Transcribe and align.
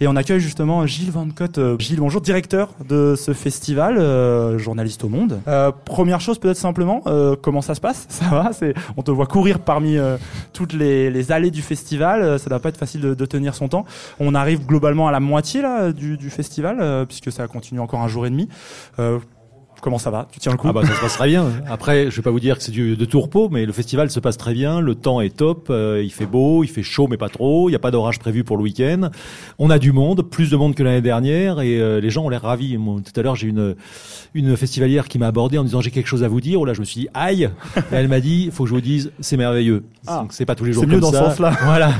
Et 0.00 0.06
on 0.06 0.14
accueille 0.14 0.38
justement 0.38 0.86
Gilles 0.86 1.10
Van 1.10 1.26
Cotte. 1.28 1.58
Euh, 1.58 1.76
Gilles, 1.76 1.98
bonjour, 1.98 2.20
directeur 2.20 2.72
de 2.88 3.16
ce 3.16 3.32
festival, 3.32 3.98
euh, 3.98 4.56
journaliste 4.56 5.02
au 5.02 5.08
Monde. 5.08 5.40
Euh, 5.48 5.72
première 5.72 6.20
chose, 6.20 6.38
peut-être 6.38 6.56
simplement, 6.56 7.02
euh, 7.08 7.34
comment 7.34 7.62
ça 7.62 7.74
se 7.74 7.80
passe? 7.80 8.06
Ça 8.08 8.26
va? 8.26 8.50
On 8.96 9.02
te 9.02 9.10
voit 9.10 9.26
courir 9.26 9.58
parmi 9.58 9.96
euh, 9.96 10.16
toutes 10.52 10.72
les, 10.72 11.10
les, 11.10 11.32
allées 11.32 11.50
du 11.50 11.62
festival. 11.62 12.38
Ça 12.38 12.48
doit 12.48 12.60
pas 12.60 12.68
être 12.68 12.76
facile 12.76 13.00
de, 13.00 13.14
de, 13.14 13.26
tenir 13.26 13.56
son 13.56 13.66
temps. 13.66 13.86
On 14.20 14.36
arrive 14.36 14.64
globalement 14.64 15.08
à 15.08 15.10
la 15.10 15.18
moitié 15.18 15.62
là 15.62 15.90
du, 15.90 16.16
du 16.16 16.30
festival, 16.30 17.04
puisque 17.08 17.32
ça 17.32 17.48
continue 17.48 17.80
encore 17.80 18.00
un 18.00 18.06
jour 18.06 18.24
et 18.24 18.30
demi. 18.30 18.48
Comment 19.80 19.98
ça 19.98 20.10
va? 20.10 20.26
Tu 20.32 20.40
tiens 20.40 20.52
le 20.52 20.58
coup? 20.58 20.68
Ah 20.68 20.72
bah 20.72 20.84
ça 20.84 20.94
se 20.94 21.00
passe 21.00 21.14
très 21.14 21.28
bien. 21.28 21.46
Après, 21.68 22.10
je 22.10 22.16
vais 22.16 22.22
pas 22.22 22.30
vous 22.30 22.40
dire 22.40 22.58
que 22.58 22.64
c'est 22.64 22.72
du 22.72 22.96
de 22.96 23.04
tout 23.04 23.20
repos, 23.20 23.48
mais 23.48 23.64
le 23.64 23.72
festival 23.72 24.10
se 24.10 24.18
passe 24.20 24.36
très 24.36 24.52
bien. 24.52 24.80
Le 24.80 24.94
temps 24.94 25.20
est 25.20 25.36
top. 25.36 25.68
Euh, 25.70 26.02
il 26.02 26.10
fait 26.10 26.26
beau, 26.26 26.64
il 26.64 26.68
fait 26.68 26.82
chaud, 26.82 27.06
mais 27.08 27.16
pas 27.16 27.28
trop. 27.28 27.68
Il 27.68 27.72
n'y 27.72 27.76
a 27.76 27.80
pas 27.80 27.90
d'orage 27.90 28.18
prévu 28.18 28.44
pour 28.44 28.56
le 28.56 28.64
week-end. 28.64 29.10
On 29.58 29.70
a 29.70 29.78
du 29.78 29.92
monde, 29.92 30.22
plus 30.22 30.50
de 30.50 30.56
monde 30.56 30.74
que 30.74 30.82
l'année 30.82 31.00
dernière, 31.00 31.60
et 31.60 31.80
euh, 31.80 32.00
les 32.00 32.10
gens 32.10 32.24
ont 32.24 32.28
l'air 32.28 32.42
ravis. 32.42 32.76
tout 32.76 33.20
à 33.20 33.22
l'heure, 33.22 33.36
j'ai 33.36 33.48
une 33.48 33.76
une 34.34 34.56
festivalière 34.56 35.08
qui 35.08 35.18
m'a 35.18 35.28
abordé 35.28 35.58
en 35.58 35.64
disant 35.64 35.80
j'ai 35.80 35.90
quelque 35.90 36.06
chose 36.06 36.24
à 36.24 36.28
vous 36.28 36.40
dire. 36.40 36.64
Là, 36.64 36.74
je 36.74 36.80
me 36.80 36.84
suis 36.84 37.02
dit 37.02 37.08
aïe. 37.14 37.50
Et 37.76 37.80
elle 37.94 38.08
m'a 38.08 38.20
dit 38.20 38.50
faut 38.52 38.64
que 38.64 38.70
je 38.70 38.74
vous 38.74 38.80
dise 38.80 39.12
c'est 39.20 39.36
merveilleux. 39.36 39.84
Ah, 40.06 40.26
c'est 40.30 40.46
pas 40.46 40.54
tous 40.54 40.64
les 40.64 40.72
jours 40.72 40.84
comme 40.84 40.92
mieux 40.92 41.00
dans 41.00 41.12
ce 41.12 41.18
sens-là. 41.18 41.52
Voilà. 41.64 41.90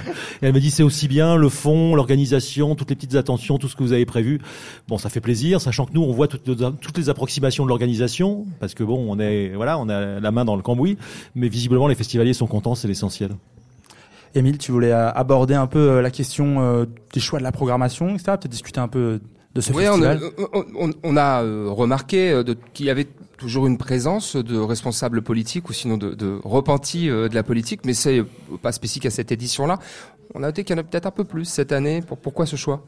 Et 0.43 0.47
elle 0.47 0.53
m'a 0.53 0.61
dit 0.61 0.71
c'est 0.71 0.83
aussi 0.83 1.09
bien 1.09 1.37
le 1.37 1.49
fond, 1.49 1.95
l'organisation, 1.95 2.75
toutes 2.75 2.91
les 2.91 2.97
petites 2.97 3.15
attentions, 3.15 3.59
tout 3.59 3.69
ce 3.69 3.77
que 3.77 3.83
vous 3.83 3.93
avez 3.93 4.07
prévu. 4.07 4.41
Bon, 4.89 4.99
ça 4.99 5.11
fait 5.11 5.21
plaisir, 5.21 5.61
sachant 5.61 5.87
que 5.87 5.93
nous 5.95 6.03
on 6.03 6.13
voit 6.13 6.29
toutes, 6.29 6.45
toutes 6.81 6.99
les 6.99 7.09
approximations 7.09 7.67
de 7.69 7.71
l'organisation, 7.71 8.47
parce 8.61 8.75
que 8.75 8.83
bon, 8.83 9.07
on 9.09 9.21
est 9.21 9.53
voilà, 9.55 9.79
on 9.79 9.89
a 9.89 10.19
la 10.19 10.31
main 10.31 10.45
dans 10.45 10.57
le 10.57 10.63
cambouis, 10.63 10.99
mais 11.35 11.49
visiblement 11.49 11.87
les 11.87 11.95
festivaliers 11.95 12.35
sont 12.35 12.47
contents, 12.47 12.75
c'est 12.75 12.89
l'essentiel. 12.89 13.31
Émile, 14.35 14.59
tu 14.59 14.73
voulais 14.73 14.93
aborder 14.93 15.55
un 15.55 15.67
peu 15.67 15.79
euh, 15.79 16.03
la 16.03 16.11
question 16.11 16.61
euh, 16.61 16.85
des 17.15 17.21
choix 17.21 17.39
de 17.39 17.45
la 17.45 17.53
programmation, 17.53 18.11
etc. 18.11 18.25
Peut-être 18.25 18.49
discuter 18.49 18.81
un 18.81 18.89
peu 18.89 19.21
de 19.55 19.61
ce 19.61 19.73
festival. 19.73 20.21
On 20.39 20.45
a, 20.45 20.63
on, 20.79 20.91
on 21.03 21.17
a 21.17 21.43
euh, 21.43 21.69
remarqué 21.71 22.43
qu'il 22.75 22.87
y 22.87 22.91
avait 22.91 23.09
toujours 23.39 23.67
une 23.67 23.79
présence 23.79 24.37
de 24.37 24.59
responsables 24.59 25.23
politiques 25.23 25.69
ou 25.71 25.73
sinon 25.73 25.97
de, 25.97 26.15
de 26.15 26.39
repentis 26.45 27.07
de 27.07 27.35
la 27.35 27.43
politique, 27.43 27.81
mais 27.85 27.95
c'est 27.95 28.23
pas 28.61 28.73
spécifique 28.73 29.07
à 29.07 29.11
cette 29.11 29.33
édition-là. 29.33 29.79
On 30.35 30.43
a 30.43 30.47
noté 30.47 30.65
qu'il 30.65 30.77
y 30.77 30.79
en 30.79 30.81
a 30.81 30.85
peut-être 30.85 31.07
un 31.07 31.11
peu 31.11 31.25
plus 31.25 31.47
cette 31.47 31.73
année. 31.73 32.03
Pourquoi 32.23 32.45
ce 32.45 32.57
choix? 32.57 32.85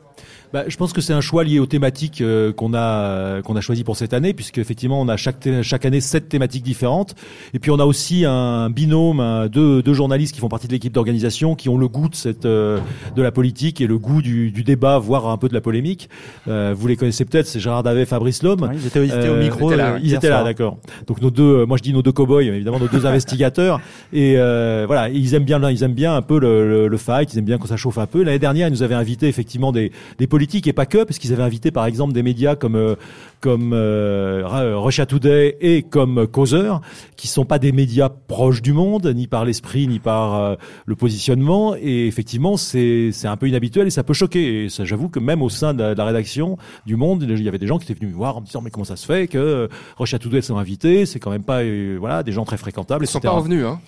Bah, 0.53 0.65
je 0.67 0.77
pense 0.77 0.93
que 0.93 1.01
c'est 1.01 1.13
un 1.13 1.21
choix 1.21 1.45
lié 1.45 1.61
aux 1.61 1.67
thématiques 1.67 2.21
euh, 2.21 2.53
qu'on 2.53 2.75
a 2.75 3.41
qu'on 3.43 3.55
a 3.57 3.61
choisi 3.61 3.85
pour 3.85 3.97
cette 3.97 4.13
année, 4.13 4.35
puisque 4.35 4.59
effectivement 4.59 5.01
on 5.01 5.09
a 5.09 5.17
chaque 5.17 5.49
chaque 5.63 5.85
année 5.85 6.01
sept 6.01 6.29
thématiques 6.29 6.65
différentes, 6.65 7.15
et 7.55 7.59
puis 7.59 7.71
on 7.71 7.79
a 7.79 7.85
aussi 7.85 8.25
un 8.25 8.69
binôme, 8.71 9.49
deux, 9.49 9.83
deux 9.83 9.95
journalistes 9.95 10.35
qui 10.35 10.41
font 10.41 10.49
partie 10.49 10.67
de 10.67 10.73
l'équipe 10.73 10.93
d'organisation, 10.93 11.55
qui 11.55 11.69
ont 11.69 11.79
le 11.79 11.89
goût 11.89 12.09
de 12.09 12.15
cette 12.15 12.47
euh, 12.47 12.79
de 13.15 13.23
la 13.23 13.31
politique 13.31 13.81
et 13.81 13.87
le 13.87 13.99
goût 13.99 14.23
du, 14.23 14.51
du, 14.51 14.65
débat, 14.65 14.99
voire 14.99 15.29
un 15.29 15.37
peu 15.37 15.49
de 15.49 15.55
la 15.55 15.61
polémique. 15.61 16.09
Euh, 16.49 16.75
vous 16.77 16.89
les 16.89 16.97
connaissez 16.97 17.25
peut-être, 17.25 17.47
c'est 17.47 17.61
Gérard 17.61 17.83
Davet, 17.83 18.05
Fabrice 18.05 18.43
Lhomme. 18.43 18.71
ils 18.75 18.87
étaient, 18.87 19.07
ils 19.07 19.15
étaient 19.15 19.29
au 19.29 19.37
micro. 19.37 19.73
Ils 20.03 20.15
étaient 20.15 20.31
là, 20.31 20.43
d'accord. 20.43 20.79
Donc 21.07 21.21
nos 21.23 21.31
deux, 21.31 21.65
moi 21.65 21.77
je 21.77 21.83
dis 21.83 21.93
nos 21.93 22.03
deux 22.03 22.13
cowboys, 22.13 22.47
évidemment 22.47 22.81
nos 22.81 22.89
deux 22.89 23.07
investigateurs, 23.11 23.81
et 24.13 24.35
voilà, 24.35 25.09
ils 25.09 25.35
aiment 25.35 25.45
bien 25.45 25.61
ils 25.71 25.83
aiment 25.83 25.95
bien 25.95 26.17
un 26.17 26.23
peu 26.23 26.41
le, 26.41 26.69
le, 26.69 26.89
le 26.89 26.97
fight, 26.97 27.33
ils 27.33 27.39
aiment 27.39 27.45
bien 27.45 27.59
quand 27.59 27.67
ça 27.67 27.77
chauffe 27.77 27.99
un 27.99 28.07
peu. 28.07 28.23
L'année 28.23 28.39
dernière, 28.39 28.69
ils 28.69 28.73
nous 28.73 28.83
avaient 28.83 28.95
invité 28.95 29.29
effectivement 29.29 29.73
des 29.73 29.93
des 30.19 30.27
politique 30.27 30.67
et 30.67 30.73
pas 30.73 30.87
que, 30.87 31.05
parce 31.05 31.19
qu'ils 31.19 31.33
avaient 31.33 31.43
invité 31.43 31.71
par 31.71 31.85
exemple 31.87 32.13
des 32.13 32.23
médias 32.23 32.57
comme 32.57 32.77
euh, 32.77 32.95
comme 33.41 33.73
euh, 33.73 34.45
Russia 34.77 35.07
Today 35.07 35.57
et 35.61 35.83
comme 35.83 36.27
Causeur, 36.27 36.83
qui 37.17 37.27
sont 37.27 37.47
pas 37.47 37.59
des 37.59 37.73
médias 37.73 38.11
proches 38.11 38.61
du 38.61 38.75
monde, 38.75 39.07
ni 39.15 39.27
par 39.27 39.45
l'esprit, 39.47 39.89
ni 39.89 39.99
par 39.99 40.35
euh, 40.35 40.55
le 40.85 40.95
positionnement. 40.95 41.75
Et 41.75 42.07
effectivement, 42.07 42.57
c'est 42.57 43.11
c'est 43.13 43.29
un 43.29 43.37
peu 43.37 43.49
inhabituel 43.49 43.87
et 43.87 43.91
ça 43.91 44.03
peut 44.03 44.13
choquer. 44.13 44.65
Et 44.65 44.69
ça, 44.69 44.85
j'avoue 44.85 45.09
que 45.09 45.19
même 45.19 45.43
au 45.43 45.49
sein 45.49 45.75
de 45.75 45.83
la, 45.83 46.05
rédaction 46.05 46.59
du 46.87 46.97
Monde, 46.97 47.27
il 47.29 47.43
y 47.43 47.49
avait 47.49 47.59
des 47.59 47.67
gens 47.67 47.79
qui 47.79 47.85
étaient 47.85 47.99
venus 47.99 48.13
me 48.13 48.17
voir 48.17 48.37
en 48.37 48.41
me 48.41 48.47
disant 48.47 48.61
mais 48.61 48.71
comment 48.71 48.85
ça 48.85 48.97
se 48.97 49.07
fait 49.07 49.27
que 49.27 49.69
Russia 49.99 50.19
Today 50.19 50.43
sont 50.43 50.59
invités? 50.59 51.07
C'est 51.07 51.19
quand 51.19 51.31
même 51.31 51.45
pas 51.45 51.61
voilà 51.99 52.23
des 52.23 52.33
gens 52.33 52.45
très 52.45 52.57
fréquentables. 52.57 53.05
Ils 53.05 53.09
sont 53.09 53.21
pas 53.21 53.31
revenus, 53.31 53.65
hein 53.65 53.81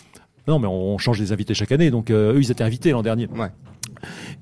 non, 0.48 0.58
mais 0.58 0.66
on 0.66 0.98
change 0.98 1.20
les 1.20 1.32
invités 1.32 1.54
chaque 1.54 1.70
année, 1.70 1.90
donc 1.90 2.10
eux, 2.10 2.36
ils 2.36 2.50
étaient 2.50 2.64
invités 2.64 2.90
l'an 2.90 3.02
dernier. 3.02 3.28
Ouais. 3.28 3.50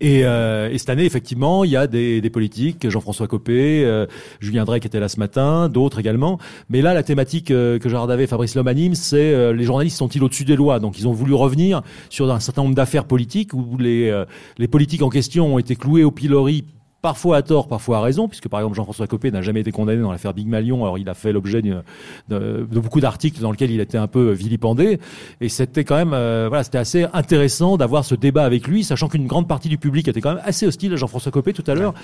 Et, 0.00 0.24
euh, 0.24 0.70
et, 0.70 0.78
cette 0.78 0.90
année, 0.90 1.04
effectivement, 1.04 1.64
il 1.64 1.70
y 1.70 1.76
a 1.76 1.86
des, 1.86 2.20
des 2.20 2.30
politiques, 2.30 2.88
Jean-François 2.88 3.26
Copé, 3.26 3.84
euh, 3.84 4.06
Julien 4.40 4.64
Drey 4.64 4.80
qui 4.80 4.86
était 4.86 5.00
là 5.00 5.08
ce 5.08 5.18
matin, 5.18 5.68
d'autres 5.68 5.98
également. 5.98 6.38
Mais 6.68 6.82
là, 6.82 6.94
la 6.94 7.02
thématique 7.02 7.50
euh, 7.50 7.78
que 7.78 7.88
Gérard 7.88 8.06
Davet 8.06 8.24
et 8.24 8.26
Fabrice 8.26 8.54
Lhomme 8.54 8.68
anime, 8.68 8.94
c'est 8.94 9.34
euh, 9.34 9.52
les 9.52 9.64
journalistes 9.64 9.96
sont-ils 9.96 10.22
au-dessus 10.22 10.44
des 10.44 10.56
lois? 10.56 10.80
Donc, 10.80 10.98
ils 10.98 11.08
ont 11.08 11.12
voulu 11.12 11.34
revenir 11.34 11.82
sur 12.08 12.30
un 12.30 12.40
certain 12.40 12.62
nombre 12.62 12.74
d'affaires 12.74 13.04
politiques 13.04 13.54
où 13.54 13.76
les, 13.78 14.08
euh, 14.08 14.24
les 14.58 14.68
politiques 14.68 15.02
en 15.02 15.10
question 15.10 15.54
ont 15.54 15.58
été 15.58 15.76
cloués 15.76 16.04
au 16.04 16.10
pilori 16.10 16.64
parfois 17.02 17.38
à 17.38 17.42
tort, 17.42 17.68
parfois 17.68 17.98
à 17.98 18.00
raison, 18.02 18.28
puisque 18.28 18.48
par 18.48 18.60
exemple 18.60 18.76
Jean-François 18.76 19.06
Copé 19.06 19.30
n'a 19.30 19.42
jamais 19.42 19.60
été 19.60 19.72
condamné 19.72 20.02
dans 20.02 20.12
l'affaire 20.12 20.34
Big 20.34 20.46
Malion, 20.46 20.82
alors 20.82 20.98
il 20.98 21.08
a 21.08 21.14
fait 21.14 21.32
l'objet 21.32 21.62
de, 21.62 21.82
de, 22.28 22.66
beaucoup 22.80 23.00
d'articles 23.00 23.40
dans 23.40 23.50
lesquels 23.50 23.70
il 23.70 23.80
était 23.80 23.98
un 23.98 24.06
peu 24.06 24.32
vilipendé, 24.32 24.98
et 25.40 25.48
c'était 25.48 25.84
quand 25.84 25.96
même, 25.96 26.12
euh, 26.12 26.46
voilà, 26.48 26.64
c'était 26.64 26.78
assez 26.78 27.06
intéressant 27.12 27.76
d'avoir 27.76 28.04
ce 28.04 28.14
débat 28.14 28.44
avec 28.44 28.66
lui, 28.66 28.84
sachant 28.84 29.08
qu'une 29.08 29.26
grande 29.26 29.48
partie 29.48 29.68
du 29.68 29.78
public 29.78 30.08
était 30.08 30.20
quand 30.20 30.34
même 30.34 30.42
assez 30.44 30.66
hostile 30.66 30.92
à 30.92 30.96
Jean-François 30.96 31.32
Copé 31.32 31.52
tout 31.52 31.64
à 31.66 31.74
l'heure, 31.74 31.94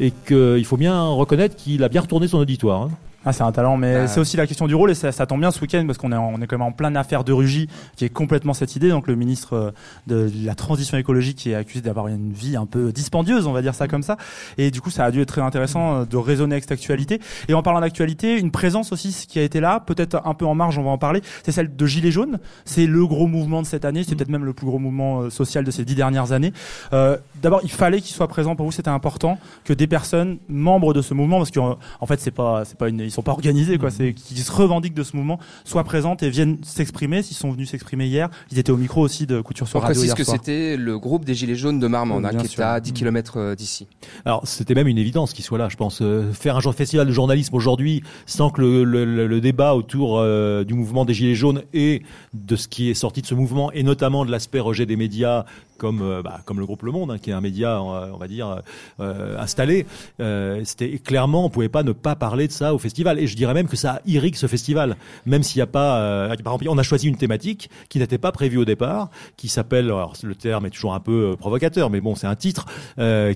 et 0.00 0.12
qu'il 0.26 0.64
faut 0.64 0.76
bien 0.76 1.06
reconnaître 1.08 1.56
qu'il 1.56 1.82
a 1.84 1.88
bien 1.88 2.00
retourné 2.00 2.28
son 2.28 2.38
auditoire. 2.38 2.82
Hein. 2.82 2.90
Ah, 3.28 3.32
c'est 3.32 3.42
un 3.42 3.50
talent, 3.50 3.76
mais 3.76 3.94
bah, 3.94 4.06
c'est 4.06 4.20
aussi 4.20 4.36
la 4.36 4.46
question 4.46 4.68
du 4.68 4.76
rôle 4.76 4.92
et 4.92 4.94
ça, 4.94 5.10
ça 5.10 5.26
tombe 5.26 5.40
bien 5.40 5.50
ce 5.50 5.60
week-end 5.60 5.84
parce 5.84 5.98
qu'on 5.98 6.12
est, 6.12 6.16
on 6.16 6.40
est 6.40 6.46
quand 6.46 6.56
même 6.56 6.68
en 6.68 6.70
pleine 6.70 6.96
affaire 6.96 7.24
de 7.24 7.32
Rugy 7.32 7.68
qui 7.96 8.04
est 8.04 8.08
complètement 8.08 8.54
cette 8.54 8.76
idée. 8.76 8.88
Donc 8.90 9.08
le 9.08 9.16
ministre 9.16 9.54
euh, 9.54 9.70
de 10.06 10.30
la 10.44 10.54
transition 10.54 10.96
écologique 10.96 11.36
qui 11.36 11.50
est 11.50 11.56
accusé 11.56 11.80
d'avoir 11.80 12.06
une 12.06 12.32
vie 12.32 12.56
un 12.56 12.66
peu 12.66 12.92
dispendieuse, 12.92 13.48
on 13.48 13.52
va 13.52 13.62
dire 13.62 13.74
ça 13.74 13.88
comme 13.88 14.04
ça. 14.04 14.16
Et 14.58 14.70
du 14.70 14.80
coup, 14.80 14.90
ça 14.90 15.04
a 15.04 15.10
dû 15.10 15.20
être 15.20 15.28
très 15.28 15.40
intéressant 15.40 16.02
euh, 16.02 16.04
de 16.04 16.16
raisonner 16.16 16.54
avec 16.54 16.62
cette 16.62 16.72
actualité. 16.72 17.20
Et 17.48 17.54
en 17.54 17.62
parlant 17.64 17.80
d'actualité, 17.80 18.38
une 18.38 18.52
présence 18.52 18.92
aussi 18.92 19.26
qui 19.28 19.40
a 19.40 19.42
été 19.42 19.58
là, 19.58 19.80
peut-être 19.80 20.22
un 20.24 20.34
peu 20.34 20.46
en 20.46 20.54
marge, 20.54 20.78
on 20.78 20.84
va 20.84 20.90
en 20.90 20.98
parler, 20.98 21.20
c'est 21.44 21.50
celle 21.50 21.74
de 21.74 21.86
Gilets 21.86 22.12
jaunes. 22.12 22.38
C'est 22.64 22.86
le 22.86 23.04
gros 23.06 23.26
mouvement 23.26 23.60
de 23.60 23.66
cette 23.66 23.84
année, 23.84 24.04
c'est 24.04 24.14
peut-être 24.14 24.28
même 24.28 24.44
le 24.44 24.52
plus 24.52 24.66
gros 24.66 24.78
mouvement 24.78 25.22
euh, 25.22 25.30
social 25.30 25.64
de 25.64 25.72
ces 25.72 25.84
dix 25.84 25.96
dernières 25.96 26.30
années. 26.30 26.52
Euh, 26.92 27.16
D'abord, 27.42 27.60
il 27.64 27.70
fallait 27.70 28.00
qu'il 28.00 28.14
soit 28.14 28.28
présent 28.28 28.56
pour 28.56 28.66
vous, 28.66 28.72
c'était 28.72 28.88
important 28.88 29.38
que 29.64 29.72
des 29.72 29.86
personnes 29.86 30.38
membres 30.48 30.94
de 30.94 31.02
ce 31.02 31.12
mouvement, 31.12 31.38
parce 31.38 31.50
qu'en 31.50 31.78
en 32.00 32.06
fait, 32.06 32.20
c'est 32.20 32.30
pas, 32.30 32.64
c'est 32.64 32.78
pas 32.78 32.88
une, 32.88 33.10
sont 33.16 33.22
pas 33.22 33.32
organisés 33.32 33.78
quoi 33.78 33.90
qui 33.90 34.36
se 34.38 34.52
revendiquent 34.52 34.94
de 34.94 35.02
ce 35.02 35.16
mouvement 35.16 35.38
soient 35.64 35.84
présentes 35.84 36.22
et 36.22 36.30
viennent 36.30 36.58
s'exprimer. 36.62 37.22
S'ils 37.22 37.36
sont 37.36 37.50
venus 37.50 37.70
s'exprimer 37.70 38.06
hier, 38.06 38.28
ils 38.50 38.58
étaient 38.58 38.70
au 38.72 38.76
micro 38.76 39.00
aussi 39.00 39.26
de 39.26 39.40
Couture 39.40 39.66
sur 39.66 39.78
On 39.78 39.82
Radio. 39.82 40.14
que 40.14 40.24
c'était 40.24 40.76
le 40.76 40.98
groupe 40.98 41.24
des 41.24 41.34
Gilets 41.34 41.56
jaunes 41.56 41.80
de 41.80 41.86
Marmande, 41.86 42.24
hein, 42.26 42.30
qui 42.30 42.46
est 42.46 42.60
à 42.60 42.78
10 42.80 42.92
km 42.92 43.34
euh, 43.36 43.54
d'ici. 43.54 43.86
Alors 44.24 44.46
c'était 44.46 44.74
même 44.74 44.88
une 44.88 44.98
évidence 44.98 45.32
qu'il 45.32 45.44
soit 45.44 45.58
là, 45.58 45.68
je 45.68 45.76
pense. 45.76 46.00
Euh, 46.02 46.32
faire 46.32 46.56
un 46.56 46.60
genre 46.60 46.74
festival 46.74 47.06
de 47.06 47.12
journalisme 47.12 47.54
aujourd'hui 47.54 48.02
sans 48.26 48.50
que 48.50 48.60
le, 48.60 48.84
le, 48.84 49.26
le 49.26 49.40
débat 49.40 49.74
autour 49.74 50.18
euh, 50.18 50.64
du 50.64 50.74
mouvement 50.74 51.04
des 51.04 51.14
Gilets 51.14 51.34
jaunes 51.34 51.62
et 51.72 52.02
de 52.34 52.56
ce 52.56 52.68
qui 52.68 52.90
est 52.90 52.94
sorti 52.94 53.22
de 53.22 53.26
ce 53.26 53.34
mouvement, 53.34 53.72
et 53.72 53.82
notamment 53.82 54.24
de 54.24 54.30
l'aspect 54.30 54.60
rejet 54.60 54.86
des 54.86 54.96
médias 54.96 55.44
comme 55.78 56.22
bah, 56.24 56.40
comme 56.46 56.58
le 56.58 56.64
groupe 56.64 56.82
Le 56.82 56.92
Monde, 56.92 57.10
hein, 57.10 57.18
qui 57.18 57.28
est 57.28 57.34
un 57.34 57.42
média, 57.42 57.82
on 57.82 58.16
va 58.16 58.28
dire, 58.28 58.62
euh, 59.00 59.38
installé. 59.38 59.86
Euh, 60.20 60.62
C'était 60.64 60.98
clairement, 60.98 61.44
on 61.44 61.50
pouvait 61.50 61.68
pas 61.68 61.82
ne 61.82 61.92
pas 61.92 62.16
parler 62.16 62.46
de 62.48 62.52
ça 62.52 62.74
au 62.74 62.78
festival. 62.78 63.05
Et 63.18 63.26
je 63.26 63.36
dirais 63.36 63.54
même 63.54 63.68
que 63.68 63.76
ça 63.76 64.00
irrigue 64.06 64.34
ce 64.34 64.46
festival, 64.46 64.96
même 65.24 65.42
s'il 65.42 65.58
n'y 65.58 65.62
a 65.62 65.66
pas. 65.66 65.98
Euh, 65.98 66.28
par 66.44 66.54
exemple, 66.54 66.68
on 66.68 66.78
a 66.78 66.82
choisi 66.82 67.08
une 67.08 67.16
thématique 67.16 67.70
qui 67.88 67.98
n'était 67.98 68.18
pas 68.18 68.32
prévue 68.32 68.58
au 68.58 68.64
départ, 68.64 69.10
qui 69.36 69.48
s'appelle, 69.48 69.86
alors 69.86 70.14
le 70.22 70.34
terme 70.34 70.66
est 70.66 70.70
toujours 70.70 70.94
un 70.94 71.00
peu 71.00 71.32
euh, 71.32 71.36
provocateur, 71.36 71.90
mais 71.90 72.00
bon, 72.00 72.14
c'est 72.14 72.26
un 72.26 72.34
titre 72.34 72.66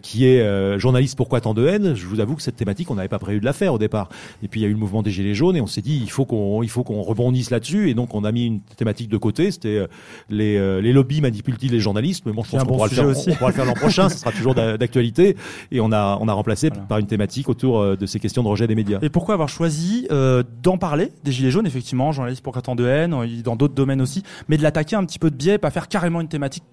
qui 0.02 0.26
est 0.26 0.78
journaliste 0.78 1.16
pourquoi 1.16 1.40
tant 1.40 1.54
de 1.54 1.66
haine? 1.66 1.94
Je 1.94 2.06
vous 2.06 2.20
avoue 2.20 2.36
que 2.36 2.42
cette 2.42 2.56
thématique, 2.56 2.90
on 2.90 2.94
n'avait 2.94 3.08
pas 3.08 3.18
prévu 3.18 3.40
de 3.40 3.44
la 3.44 3.52
faire 3.52 3.74
au 3.74 3.78
départ. 3.78 4.08
Et 4.42 4.48
puis 4.48 4.60
il 4.60 4.62
y 4.62 4.66
a 4.66 4.68
eu 4.68 4.72
le 4.72 4.78
mouvement 4.78 5.02
des 5.02 5.10
gilets 5.10 5.34
jaunes 5.34 5.56
et 5.56 5.60
on 5.60 5.66
s'est 5.66 5.82
dit, 5.82 6.00
il 6.02 6.10
faut 6.10 6.24
qu'on, 6.24 6.62
il 6.62 6.68
faut 6.68 6.82
qu'on 6.82 7.02
rebondisse 7.02 7.50
là-dessus. 7.50 7.90
Et 7.90 7.94
donc 7.94 8.14
on 8.14 8.24
a 8.24 8.32
mis 8.32 8.46
une 8.46 8.60
thématique 8.60 9.08
de 9.08 9.16
côté. 9.18 9.50
C'était 9.50 9.86
les, 10.28 10.80
les 10.80 10.92
lobbies 10.92 11.20
manipulent-ils 11.20 11.70
les 11.70 11.80
journalistes? 11.80 12.24
Mais 12.26 12.32
bon, 12.32 12.42
je 12.42 12.50
pense 12.50 12.62
qu'on 12.62 12.68
pourra, 12.68 12.88
le 12.88 12.94
faire, 12.94 13.06
on 13.06 13.34
pourra 13.34 13.50
le 13.50 13.54
faire 13.54 13.64
l'an 13.64 13.74
prochain, 13.74 14.08
ce 14.08 14.18
sera 14.18 14.32
toujours 14.32 14.54
d'actualité. 14.54 15.36
Et 15.70 15.80
on 15.80 15.92
a, 15.92 16.18
on 16.20 16.28
a 16.28 16.32
remplacé 16.32 16.70
par 16.70 16.98
une 16.98 17.06
thématique 17.06 17.48
autour 17.48 17.80
euh, 17.80 17.96
de 17.96 18.06
ces 18.06 18.18
questions 18.18 18.42
de 18.42 18.48
rejet 18.48 18.66
des 18.66 18.74
médias. 18.74 18.98
Et 19.02 19.10
pourquoi 19.10 19.34
avoir 19.34 19.49
choisi 19.50 20.06
euh, 20.10 20.42
d'en 20.62 20.78
parler 20.78 21.12
des 21.24 21.32
Gilets 21.32 21.50
jaunes, 21.50 21.66
effectivement, 21.66 22.12
journaliste 22.12 22.42
pour 22.42 22.60
tant 22.60 22.74
de 22.74 22.86
haine, 22.86 23.14
dans 23.42 23.56
d'autres 23.56 23.74
domaines 23.74 24.00
aussi, 24.00 24.22
mais 24.48 24.56
de 24.56 24.62
l'attaquer 24.62 24.96
un 24.96 25.04
petit 25.04 25.18
peu 25.18 25.30
de 25.30 25.36
biais, 25.36 25.58
pas 25.58 25.70
faire 25.70 25.88
carrément 25.88 26.20
une 26.20 26.28
thématique, 26.28 26.64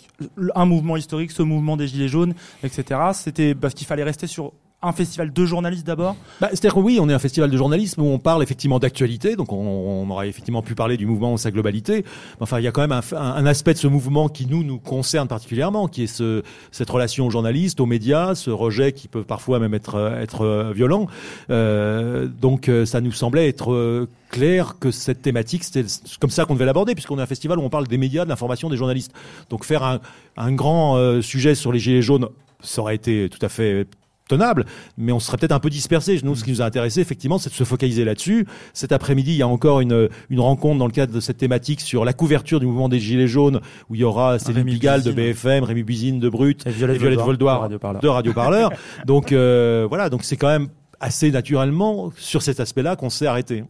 un 0.56 0.66
mouvement 0.66 0.98
historique, 0.98 1.32
ce 1.32 1.44
mouvement 1.44 1.78
des 1.78 1.88
Gilets 1.88 2.08
jaunes, 2.08 2.34
etc. 2.64 3.00
C'était 3.14 3.56
parce 3.56 3.74
qu'il 3.74 3.88
fallait 3.88 4.04
rester 4.04 4.28
sur 4.28 4.54
un 4.84 4.92
festival 4.92 5.34
de 5.34 5.46
journalistes 5.46 5.88
d'abord 5.88 6.16
bah, 6.40 6.50
C'est-à-dire 6.52 6.76
que 6.76 6.80
oui, 6.80 7.00
on 7.02 7.10
est 7.10 7.14
un 7.14 7.20
festival 7.20 7.50
de 7.50 7.58
journalisme 7.58 8.02
où 8.02 8.06
on 8.06 8.20
parle 8.20 8.44
effectivement 8.44 8.78
d'actualité, 8.78 9.36
donc 9.36 9.52
on, 9.52 9.58
on, 9.58 10.10
aurait 10.12 10.30
effectivement 10.30 10.62
pu 10.62 10.76
parler 10.76 10.98
du 10.98 11.08
mouvement 11.08 11.34
en 11.34 11.38
sa 11.38 11.50
globalité. 11.50 12.06
Enfin, 12.40 12.60
il 12.60 12.64
y 12.64 12.68
a 12.68 12.72
quand 12.72 12.82
même 12.82 12.92
un, 12.92 13.02
un, 13.12 13.46
aspect 13.48 13.74
de 13.74 13.80
ce 13.80 13.88
mouvement 13.88 14.30
qui 14.30 14.46
nous 14.46 14.64
nous 14.64 14.78
concerne 14.78 15.28
particulièrement, 15.28 15.88
qui 15.88 16.04
est 16.04 16.08
ce, 16.08 16.44
cette 16.72 16.90
relation 16.90 17.26
aux 17.26 17.32
journalistes, 17.32 17.80
aux 17.80 17.88
médias, 17.88 18.36
ce 18.36 18.52
rejet 18.52 18.92
qui 18.92 19.08
peut 19.08 19.24
parfois 19.24 19.60
même 19.60 19.74
être, 19.74 20.16
être 20.22 20.72
violent. 20.76 21.08
Euh, 21.50 22.28
donc 22.28 22.70
euh, 22.70 22.86
ça 22.86 23.02
nous 23.02 23.12
semblait 23.12 23.48
être 23.48 23.74
euh, 23.74 24.08
clair 24.30 24.76
que 24.80 24.92
cette 24.92 25.22
thématique, 25.22 25.64
c'était 25.64 25.86
comme 26.20 26.30
ça 26.30 26.46
qu'on 26.46 26.54
devait 26.54 26.66
l'aborder, 26.66 26.94
puisqu'on 26.94 27.18
est 27.18 27.22
un 27.22 27.28
festival 27.28 27.58
où 27.60 27.64
on 27.64 27.70
parle 27.70 27.88
des 27.88 27.98
médias, 27.98 28.26
de 28.26 28.30
l'information, 28.30 28.70
des 28.70 28.78
journalistes. 28.78 29.14
Donc 29.50 29.66
faire 29.66 29.84
un, 29.84 30.00
un 30.38 30.52
grand 30.54 30.98
euh, 30.98 31.22
sujet 31.22 31.56
sur 31.56 31.72
les 31.72 31.80
gilets 31.80 32.02
jaunes, 32.02 32.30
ça 32.62 32.82
aurait 32.82 32.96
été 32.96 33.30
tout 33.30 33.44
à 33.44 33.50
fait 33.50 33.88
tenable, 34.28 34.66
mais 34.98 35.12
on 35.12 35.20
serait 35.20 35.38
peut-être 35.38 35.52
un 35.52 35.60
peu 35.60 35.70
dispersé. 35.70 36.20
Nous, 36.24 36.36
ce 36.36 36.44
qui 36.44 36.52
nous 36.52 36.62
a 36.62 36.66
intéressé, 36.66 37.02
effectivement, 37.02 37.38
c'est 37.38 37.50
de 37.50 37.56
se 37.56 37.64
focaliser 37.64 38.06
là-dessus. 38.06 38.48
Cet 38.74 38.92
après-midi, 38.92 39.32
il 39.32 39.38
y 39.38 39.42
a 39.42 39.48
encore 39.48 39.82
une, 39.82 40.10
une 40.30 40.40
rencontre 40.40 40.80
dans 40.80 40.86
le 40.86 40.92
cadre 40.92 41.14
de 41.14 41.20
cette 41.20 41.38
thématique 41.38 41.82
sur 41.82 42.06
la 42.06 42.14
couverture 42.14 42.60
du 42.60 42.66
mouvement 42.66 42.90
des 42.90 43.00
Gilets 43.00 43.28
jaunes, 43.28 43.62
où 43.90 43.96
il 43.96 44.02
y 44.02 44.04
aura 44.04 44.40
Céline 44.40 44.66
Pigalle 44.66 45.04
de 45.04 45.12
BFM, 45.12 45.64
Rémi 45.64 45.84
Buzine 45.84 46.20
de 46.20 46.30
Brut, 46.30 46.66
et 46.66 46.72
Violette, 46.72 47.20
Voldoir 47.20 47.70
de 47.70 48.08
Radio 48.08 48.34
Parleur. 48.34 48.72
donc 49.06 49.32
euh, 49.32 49.86
voilà, 49.88 50.10
donc 50.10 50.24
c'est 50.24 50.38
quand 50.38 50.48
même 50.48 50.68
assez 51.00 51.32
naturellement 51.32 52.12
sur 52.18 52.42
cet 52.42 52.60
aspect-là 52.60 52.96
qu'on 52.96 53.10
s'est 53.10 53.28
arrêté. 53.28 53.64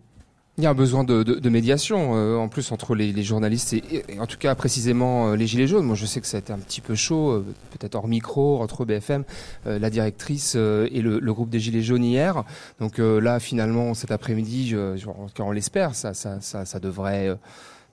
Il 0.60 0.64
y 0.64 0.66
a 0.66 0.72
un 0.72 0.74
besoin 0.74 1.04
de, 1.04 1.22
de, 1.22 1.36
de 1.36 1.50
médiation, 1.50 2.16
euh, 2.16 2.36
en 2.36 2.48
plus 2.48 2.72
entre 2.72 2.96
les, 2.96 3.14
les 3.14 3.22
journalistes 3.22 3.74
et, 3.74 4.04
en 4.20 4.26
tout 4.26 4.40
cas 4.40 4.56
précisément 4.56 5.30
euh, 5.30 5.36
les 5.36 5.46
gilets 5.46 5.68
jaunes. 5.68 5.86
Moi, 5.86 5.96
je 5.96 6.08
sais 6.08 6.20
que 6.20 6.26
ça 6.26 6.38
a 6.38 6.40
été 6.40 6.52
un 6.52 6.58
petit 6.58 6.82
peu 6.82 6.96
chaud, 6.96 7.30
euh, 7.30 7.46
peut-être 7.78 7.94
hors 7.94 8.08
micro 8.08 8.60
entre 8.60 8.84
BFM, 8.84 9.24
la 9.66 9.90
directrice 9.92 10.56
et 10.56 11.02
le, 11.02 11.20
le, 11.20 11.34
groupe 11.34 11.52
des 11.52 11.60
gilets 11.60 11.84
jaunes 11.84 12.04
hier. 12.04 12.44
Donc 12.80 12.98
là, 12.98 13.40
finalement, 13.40 13.94
cet 13.94 14.12
après-midi, 14.12 14.70
je, 14.70 14.98
on 15.38 15.52
l'espère, 15.52 15.94
ça, 15.94 16.16
ça, 16.16 16.42
ça, 16.42 16.66
ça 16.66 16.80
devrait 16.80 17.38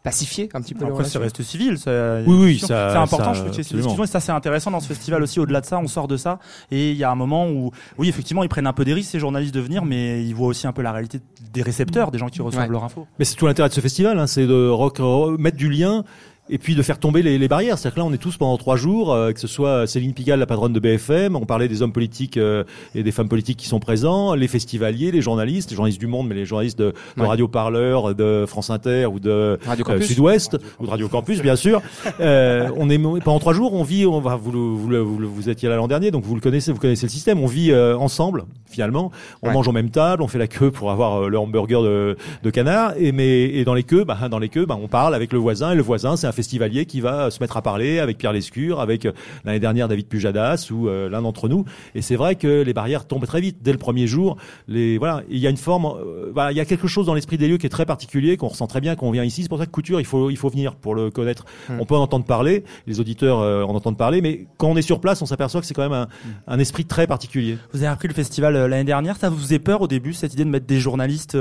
pacifier 0.04 0.50
un 0.52 0.60
petit 0.60 0.74
peu 0.74 0.84
Après, 0.84 1.04
ça 1.04 1.18
reste 1.18 1.42
civil. 1.42 1.78
Ça, 1.78 2.18
oui, 2.26 2.36
oui, 2.38 2.58
ça, 2.60 2.90
c'est 2.90 2.98
important. 2.98 3.34
Ça, 3.34 3.44
je 3.62 3.80
trouve 3.80 4.00
que 4.02 4.06
ça 4.06 4.20
c'est 4.20 4.32
intéressant 4.32 4.70
dans 4.70 4.78
ce 4.78 4.86
festival 4.86 5.22
aussi. 5.22 5.40
Au-delà 5.40 5.62
de 5.62 5.66
ça, 5.66 5.78
on 5.78 5.88
sort 5.88 6.06
de 6.06 6.16
ça 6.16 6.38
et 6.70 6.92
il 6.92 6.96
y 6.96 7.02
a 7.02 7.10
un 7.10 7.14
moment 7.14 7.48
où, 7.48 7.72
oui, 7.98 8.08
effectivement, 8.08 8.44
ils 8.44 8.48
prennent 8.48 8.66
un 8.66 8.72
peu 8.74 8.84
des 8.84 8.92
risques 8.92 9.10
ces 9.10 9.18
journalistes 9.18 9.54
de 9.54 9.60
venir, 9.60 9.84
mais 9.84 10.22
ils 10.24 10.34
voient 10.34 10.48
aussi 10.48 10.66
un 10.66 10.72
peu 10.72 10.82
la 10.82 10.92
réalité 10.92 11.20
des 11.52 11.62
récepteurs, 11.62 12.10
des 12.10 12.18
gens 12.18 12.28
qui 12.28 12.42
reçoivent 12.42 12.70
leur 12.70 12.84
info. 12.84 13.06
Mais 13.18 13.24
c'est 13.24 13.34
tout 13.34 13.46
l'intérêt 13.46 13.70
de 13.70 13.74
ce 13.74 13.80
festival, 13.80 14.18
hein, 14.18 14.26
c'est 14.26 14.46
de 14.46 15.36
mettre 15.38 15.56
du 15.56 15.70
lien 15.70 16.04
et 16.50 16.58
puis 16.58 16.74
de 16.74 16.82
faire 16.82 16.98
tomber 16.98 17.22
les, 17.22 17.38
les 17.38 17.48
barrières. 17.48 17.78
C'est-à-dire 17.78 17.94
que 17.94 18.00
là, 18.00 18.06
on 18.06 18.12
est 18.12 18.18
tous 18.18 18.36
pendant 18.36 18.56
trois 18.58 18.76
jours, 18.76 19.12
euh, 19.12 19.32
que 19.32 19.40
ce 19.40 19.46
soit 19.46 19.86
Céline 19.86 20.12
Pigalle, 20.12 20.38
la 20.38 20.46
patronne 20.46 20.72
de 20.72 20.80
BFM, 20.80 21.36
on 21.36 21.46
parlait 21.46 21.68
des 21.68 21.80
hommes 21.80 21.92
politiques 21.92 22.36
euh, 22.36 22.64
et 22.94 23.02
des 23.02 23.12
femmes 23.12 23.28
politiques 23.28 23.58
qui 23.58 23.66
sont 23.66 23.80
présents, 23.80 24.34
les 24.34 24.48
festivaliers, 24.48 25.10
les 25.10 25.22
journalistes, 25.22 25.70
les 25.70 25.76
journalistes 25.76 26.00
du 26.00 26.06
Monde, 26.06 26.28
mais 26.28 26.34
les 26.34 26.44
journalistes 26.44 26.78
de, 26.78 26.92
de 27.16 27.22
Radio 27.22 27.48
Parleur, 27.48 28.14
de 28.14 28.44
France 28.46 28.68
Inter 28.68 29.06
ou 29.06 29.20
de 29.20 29.30
euh, 29.30 30.00
Sud-Ouest 30.00 30.58
ou 30.78 30.84
de 30.84 30.90
Radio 30.90 31.08
Campus, 31.08 31.40
bien 31.40 31.56
sûr. 31.56 31.80
on 32.20 32.90
est 32.90 32.98
pendant 32.98 33.38
trois 33.38 33.54
jours, 33.54 33.72
on 33.72 33.82
vit. 33.82 34.06
On 34.06 34.20
va 34.20 34.36
vous, 34.36 34.50
vous, 34.76 34.88
vous, 34.88 35.34
vous 35.34 35.48
étiez 35.48 35.68
là 35.68 35.76
l'an 35.76 35.88
dernier, 35.88 36.10
donc 36.10 36.24
vous 36.24 36.34
le 36.34 36.40
connaissez, 36.40 36.72
vous 36.72 36.78
connaissez 36.78 37.06
le 37.06 37.10
système. 37.10 37.40
On 37.40 37.46
vit 37.46 37.74
ensemble 37.74 38.44
finalement. 38.68 39.12
On 39.42 39.52
mange 39.52 39.68
en 39.68 39.72
même 39.72 39.90
table, 39.90 40.22
on 40.22 40.28
fait 40.28 40.38
la 40.38 40.48
queue 40.48 40.70
pour 40.70 40.90
avoir 40.90 41.28
le 41.28 41.38
hamburger 41.38 41.82
de, 41.82 42.16
de 42.42 42.50
canard. 42.50 42.92
Et 42.98 43.12
mais 43.12 43.44
et 43.44 43.64
dans 43.64 43.74
les 43.74 43.84
queues, 43.84 44.04
bah, 44.04 44.18
dans 44.28 44.38
les 44.38 44.48
queues, 44.48 44.66
bah, 44.66 44.76
on 44.80 44.88
parle 44.88 45.14
avec 45.14 45.32
le 45.32 45.38
voisin 45.38 45.72
et 45.72 45.76
le 45.76 45.82
voisin, 45.82 46.16
c'est 46.16 46.26
festivalier 46.34 46.86
qui 46.86 47.00
va 47.00 47.30
se 47.30 47.40
mettre 47.40 47.56
à 47.56 47.62
parler 47.62 47.98
avec 47.98 48.18
Pierre 48.18 48.32
Lescure, 48.32 48.80
avec 48.80 49.06
euh, 49.06 49.12
l'année 49.44 49.60
dernière 49.60 49.88
David 49.88 50.06
Pujadas 50.08 50.68
ou 50.70 50.88
euh, 50.88 51.08
l'un 51.08 51.22
d'entre 51.22 51.48
nous. 51.48 51.64
Et 51.94 52.02
c'est 52.02 52.16
vrai 52.16 52.36
que 52.36 52.62
les 52.62 52.72
barrières 52.72 53.06
tombent 53.06 53.26
très 53.26 53.40
vite 53.40 53.58
dès 53.62 53.72
le 53.72 53.78
premier 53.78 54.06
jour. 54.06 54.36
Les 54.68 54.98
voilà, 54.98 55.22
il 55.28 55.38
y 55.38 55.46
a 55.46 55.50
une 55.50 55.56
forme, 55.56 55.86
euh, 55.86 56.50
il 56.50 56.56
y 56.56 56.60
a 56.60 56.64
quelque 56.64 56.88
chose 56.88 57.06
dans 57.06 57.14
l'esprit 57.14 57.38
des 57.38 57.48
lieux 57.48 57.58
qui 57.58 57.66
est 57.66 57.70
très 57.70 57.86
particulier, 57.86 58.36
qu'on 58.36 58.48
ressent 58.48 58.66
très 58.66 58.80
bien 58.80 58.96
quand 58.96 59.06
on 59.06 59.10
vient 59.10 59.24
ici. 59.24 59.42
C'est 59.42 59.48
pour 59.48 59.58
ça 59.58 59.66
que 59.66 59.70
Couture, 59.70 60.00
il 60.00 60.06
faut 60.06 60.30
il 60.30 60.36
faut 60.36 60.48
venir 60.48 60.76
pour 60.76 60.94
le 60.94 61.10
connaître. 61.10 61.44
Hmm. 61.68 61.80
On 61.80 61.86
peut 61.86 61.96
en 61.96 62.02
entendre 62.02 62.24
parler, 62.24 62.64
les 62.86 63.00
auditeurs 63.00 63.38
en 63.38 63.74
entendent 63.74 63.98
parler, 63.98 64.20
mais 64.20 64.46
quand 64.56 64.68
on 64.68 64.76
est 64.76 64.82
sur 64.82 65.00
place, 65.00 65.22
on 65.22 65.26
s'aperçoit 65.26 65.60
que 65.60 65.66
c'est 65.66 65.74
quand 65.74 65.82
même 65.82 65.92
un, 65.92 66.04
hmm. 66.04 66.32
un, 66.46 66.58
esprit 66.58 66.84
très 66.84 67.06
particulier. 67.06 67.58
Vous 67.72 67.78
avez 67.78 67.88
appris 67.88 68.08
le 68.08 68.14
festival 68.14 68.54
l'année 68.54 68.84
dernière, 68.84 69.16
ça 69.16 69.28
vous 69.28 69.38
faisait 69.38 69.58
peur 69.58 69.80
au 69.82 69.88
début 69.88 70.12
cette 70.12 70.34
idée 70.34 70.44
de 70.44 70.50
mettre 70.50 70.66
des 70.66 70.80
journalistes 70.80 71.36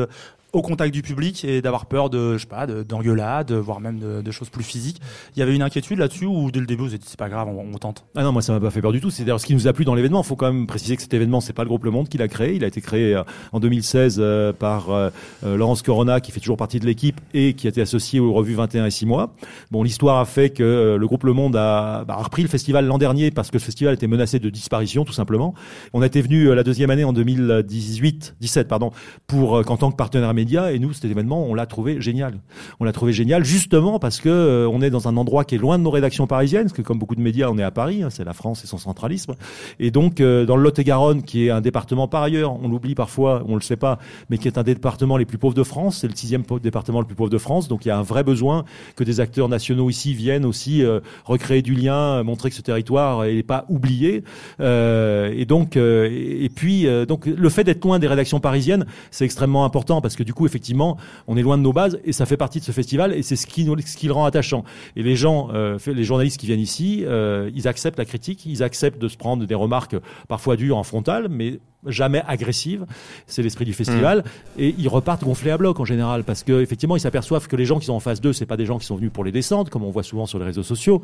au 0.54 0.62
contact 0.62 0.94
du 0.94 1.02
public 1.02 1.44
et 1.46 1.64
d'avoir 1.64 1.88
peur 1.88 2.12
de, 2.12 2.34
je 2.34 2.42
sais 2.42 2.48
pas, 2.48 2.68
d'engueulades, 2.68 3.52
voire 3.52 3.80
même 3.80 3.98
de, 3.98 4.22
de, 4.22 4.32
choses 4.32 4.50
plus 4.50 4.64
physiques. 4.64 5.02
Il 5.36 5.40
y 5.40 5.42
avait 5.42 5.56
une 5.56 5.64
inquiétude 5.64 5.98
là-dessus 5.98 6.28
ou 6.28 6.52
dès 6.52 6.60
le 6.60 6.68
début 6.68 6.84
vous 6.84 6.90
avez 6.90 7.00
dit 7.00 7.08
c'est 7.08 7.18
pas 7.18 7.28
grave, 7.28 7.48
on, 7.48 7.78
tente? 7.80 8.06
Ah 8.16 8.22
non, 8.22 8.32
moi 8.32 8.44
ça 8.44 8.54
m'a 8.54 8.60
pas 8.60 8.70
fait 8.70 8.82
peur 8.82 8.92
du 8.92 9.02
tout. 9.02 9.10
C'est 9.10 9.24
d'ailleurs 9.24 9.40
ce 9.40 9.48
qui 9.48 9.56
nous 9.56 9.68
a 9.68 9.74
plu 9.74 9.84
dans 9.84 9.96
l'événement. 9.96 10.22
Il 10.22 10.28
faut 10.28 10.36
quand 10.36 10.54
même 10.54 10.68
préciser 10.68 10.96
que 10.96 11.02
cet 11.02 11.14
événement 11.14 11.42
c'est 11.42 11.54
pas 11.54 11.64
le 11.64 11.70
groupe 11.70 11.84
Le 11.86 11.92
Monde 11.92 12.08
qui 12.08 12.20
l'a 12.20 12.28
créé. 12.28 12.54
Il 12.54 12.64
a 12.64 12.68
été 12.68 12.82
créé 12.82 13.16
euh, 13.16 13.24
en 13.52 13.60
2016 13.60 14.18
euh, 14.20 14.54
par 14.54 14.92
euh, 14.92 15.10
Laurence 15.44 15.82
Corona 15.82 16.22
qui 16.22 16.32
fait 16.32 16.40
toujours 16.40 16.58
partie 16.58 16.80
de 16.80 16.86
l'équipe 16.86 17.20
et 17.34 17.56
qui 17.56 17.66
a 17.66 17.70
été 17.70 17.82
associé 17.82 18.20
aux 18.20 18.32
revues 18.32 18.54
21 18.54 18.86
et 18.86 18.92
6 18.92 19.08
mois. 19.08 19.34
Bon, 19.72 19.82
l'histoire 19.82 20.20
a 20.20 20.26
fait 20.26 20.52
que 20.52 20.98
le 21.00 21.08
groupe 21.08 21.24
Le 21.24 21.34
Monde 21.34 21.56
a, 21.56 22.06
bah, 22.06 22.16
a 22.20 22.24
repris 22.24 22.44
le 22.44 22.48
festival 22.48 22.86
l'an 22.86 23.00
dernier 23.00 23.32
parce 23.32 23.50
que 23.50 23.58
ce 23.58 23.66
festival 23.66 23.96
était 23.96 24.08
menacé 24.08 24.38
de 24.38 24.52
disparition 24.52 25.04
tout 25.04 25.14
simplement. 25.14 25.56
On 25.94 26.04
été 26.04 26.22
venu 26.22 26.54
la 26.54 26.64
deuxième 26.64 26.90
année 26.90 27.06
en 27.06 27.14
2018, 27.14 28.36
17 28.40 28.68
pardon, 28.68 28.92
pour 29.26 29.64
qu'en 29.64 29.78
tant 29.78 29.90
que 29.90 29.96
partenaire 29.96 30.34
et 30.44 30.80
nous 30.80 30.94
c'était 30.94 31.14
on 31.32 31.54
l'a 31.54 31.66
trouvé 31.66 32.02
génial. 32.02 32.40
On 32.80 32.86
l'a 32.86 32.92
trouvé 32.92 33.14
génial 33.14 33.44
justement 33.44 34.00
parce 34.00 34.20
que 34.20 34.30
euh, 34.30 34.68
on 34.68 34.82
est 34.82 34.90
dans 34.90 35.08
un 35.08 35.18
endroit 35.18 35.46
qui 35.46 35.56
est 35.56 35.58
loin 35.58 35.78
de 35.78 35.84
nos 35.84 35.90
rédactions 35.90 36.28
parisiennes, 36.28 36.64
parce 36.64 36.74
que 36.74 36.82
comme 36.82 37.00
beaucoup 37.00 37.16
de 37.16 37.22
médias, 37.22 37.50
on 37.50 37.58
est 37.58 37.64
à 37.64 37.72
Paris, 37.72 38.04
hein, 38.04 38.10
c'est 38.10 38.24
la 38.24 38.34
France 38.34 38.64
et 38.64 38.68
son 38.68 38.78
centralisme. 38.78 39.36
Et 39.80 39.92
donc 39.92 40.20
euh, 40.20 40.46
dans 40.46 40.56
le 40.56 40.64
Lot-et-Garonne, 40.64 41.24
qui 41.24 41.48
est 41.48 41.50
un 41.50 41.62
département 41.62 42.08
par 42.08 42.24
ailleurs, 42.24 42.54
on 42.62 42.68
l'oublie 42.68 42.96
parfois, 42.96 43.44
on 43.48 43.56
le 43.56 43.62
sait 43.62 43.78
pas, 43.78 44.00
mais 44.30 44.38
qui 44.38 44.48
est 44.48 44.58
un 44.58 44.64
des 44.64 44.74
départements 44.74 45.18
les 45.18 45.26
plus 45.26 45.38
pauvres 45.38 45.56
de 45.56 45.64
France, 45.64 46.00
c'est 46.02 46.08
le 46.08 46.16
sixième 46.16 46.44
département 46.62 47.00
le 47.00 47.06
plus 47.06 47.16
pauvre 47.16 47.30
de 47.30 47.38
France. 47.38 47.68
Donc 47.68 47.86
il 47.86 47.90
y 47.90 47.92
a 47.92 47.98
un 47.98 48.04
vrai 48.04 48.24
besoin 48.24 48.66
que 48.96 49.04
des 49.04 49.20
acteurs 49.20 49.50
nationaux 49.50 49.90
ici 49.90 50.14
viennent 50.14 50.46
aussi 50.46 50.84
euh, 50.84 51.00
recréer 51.26 51.62
du 51.62 51.74
lien, 51.74 52.24
montrer 52.24 52.50
que 52.50 52.56
ce 52.56 52.62
territoire 52.62 53.24
n'est 53.24 53.44
pas 53.44 53.66
oublié. 53.70 54.24
et 54.60 55.46
donc 55.46 55.76
et 55.76 56.50
puis 56.54 56.86
donc 57.08 57.26
le 57.26 57.50
fait 57.50 57.64
d'être 57.64 57.84
loin 57.84 58.00
des 58.00 58.08
rédactions 58.08 58.40
parisiennes, 58.40 58.86
c'est 59.12 59.26
extrêmement 59.26 59.66
important 59.66 60.02
parce 60.02 60.16
que 60.16 60.24
du 60.24 60.33
coup 60.34 60.46
effectivement 60.46 60.98
on 61.28 61.38
est 61.38 61.42
loin 61.42 61.58
de 61.58 61.64
nos 61.64 61.74
bases 61.74 62.00
et 62.04 62.12
ça 62.12 62.26
fait 62.26 62.38
partie 62.38 62.60
de 62.60 62.66
ce 62.66 62.72
festival 62.72 63.14
et 63.14 63.24
c'est 63.24 63.36
ce 63.36 63.48
qui, 63.48 63.66
ce 63.66 63.98
qui 63.98 64.08
le 64.08 64.14
rend 64.14 64.26
attachant. 64.26 64.64
Et 64.96 65.04
les 65.04 65.16
gens, 65.16 65.50
euh, 65.54 65.78
les 65.86 66.04
journalistes 66.04 66.40
qui 66.40 66.48
viennent 66.48 66.60
ici, 66.60 67.04
euh, 67.06 67.50
ils 67.56 67.68
acceptent 67.68 68.00
la 68.00 68.06
critique, 68.06 68.46
ils 68.46 68.64
acceptent 68.64 69.02
de 69.02 69.08
se 69.08 69.18
prendre 69.18 69.46
des 69.46 69.56
remarques 69.56 69.96
parfois 70.28 70.56
dures 70.56 70.78
en 70.78 70.84
frontal, 70.84 71.28
mais 71.30 71.60
jamais 71.86 72.24
agressives. 72.28 72.86
C'est 73.28 73.44
l'esprit 73.44 73.66
du 73.66 73.74
festival. 73.74 74.20
Mmh. 74.20 74.62
Et 74.62 74.76
ils 74.78 74.88
repartent 74.88 75.24
gonflés 75.24 75.52
à 75.52 75.58
bloc 75.58 75.80
en 75.80 75.86
général 75.86 76.24
parce 76.24 76.44
que 76.44 76.62
effectivement 76.62 76.96
ils 76.96 77.02
s'aperçoivent 77.02 77.48
que 77.48 77.56
les 77.56 77.66
gens 77.66 77.80
qui 77.80 77.86
sont 77.86 77.94
en 77.94 78.00
face 78.00 78.22
d'eux, 78.22 78.34
c'est 78.34 78.46
pas 78.46 78.58
des 78.58 78.66
gens 78.66 78.78
qui 78.78 78.86
sont 78.86 78.96
venus 78.96 79.12
pour 79.12 79.24
les 79.24 79.32
descendre, 79.32 79.70
comme 79.70 79.84
on 79.84 79.92
voit 79.92 80.04
souvent 80.04 80.26
sur 80.26 80.40
les 80.40 80.46
réseaux 80.46 80.64
sociaux. 80.64 81.04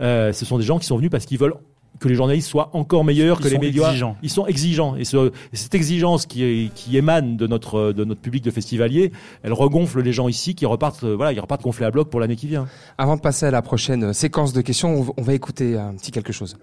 Euh, 0.00 0.32
ce 0.32 0.44
sont 0.44 0.58
des 0.58 0.64
gens 0.64 0.78
qui 0.78 0.86
sont 0.86 0.96
venus 0.96 1.10
parce 1.10 1.26
qu'ils 1.26 1.38
veulent 1.38 1.54
que 1.98 2.08
les 2.08 2.14
journalistes 2.14 2.48
soient 2.48 2.70
encore 2.72 3.04
meilleurs 3.04 3.40
que 3.40 3.48
les 3.48 3.58
médias. 3.58 3.88
Exigeants. 3.88 4.16
Ils 4.22 4.30
sont 4.30 4.46
exigeants. 4.46 4.96
Et, 4.96 5.04
ce, 5.04 5.32
cette 5.52 5.74
exigence 5.74 6.26
qui, 6.26 6.70
qui 6.74 6.96
émane 6.96 7.36
de 7.36 7.46
notre, 7.46 7.92
de 7.92 8.04
notre 8.04 8.20
public 8.20 8.42
de 8.42 8.50
festivaliers, 8.50 9.12
elle 9.42 9.52
regonfle 9.52 10.00
les 10.00 10.12
gens 10.12 10.28
ici 10.28 10.54
qui 10.54 10.66
repartent, 10.66 11.04
euh, 11.04 11.14
voilà, 11.14 11.32
ils 11.32 11.40
repartent 11.40 11.62
gonflés 11.62 11.86
à 11.86 11.90
bloc 11.90 12.08
pour 12.08 12.20
l'année 12.20 12.36
qui 12.36 12.46
vient. 12.46 12.66
Avant 12.96 13.16
de 13.16 13.20
passer 13.20 13.46
à 13.46 13.50
la 13.50 13.62
prochaine 13.62 14.12
séquence 14.12 14.52
de 14.52 14.60
questions, 14.62 15.06
on 15.16 15.22
va 15.22 15.34
écouter 15.34 15.76
un 15.76 15.94
petit 15.94 16.10
quelque 16.10 16.32
chose. 16.32 16.56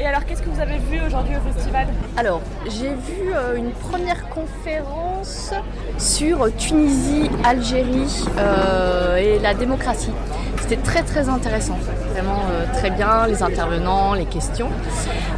Et 0.00 0.06
alors, 0.06 0.24
qu'est-ce 0.24 0.40
que 0.40 0.48
vous 0.48 0.62
avez 0.62 0.78
vu 0.78 0.98
aujourd'hui 1.06 1.34
au 1.36 1.52
festival 1.52 1.86
Alors, 2.16 2.40
j'ai 2.64 2.88
vu 2.88 3.34
euh, 3.34 3.54
une 3.54 3.70
première 3.70 4.30
conférence 4.30 5.52
sur 5.98 6.48
Tunisie, 6.56 7.30
Algérie 7.44 8.24
euh, 8.38 9.16
et 9.16 9.38
la 9.40 9.52
démocratie. 9.52 10.12
C'était 10.58 10.78
très 10.78 11.02
très 11.02 11.28
intéressant, 11.28 11.76
vraiment 12.14 12.40
euh, 12.50 12.64
très 12.78 12.90
bien, 12.90 13.26
les 13.26 13.42
intervenants, 13.42 14.14
les 14.14 14.24
questions. 14.24 14.70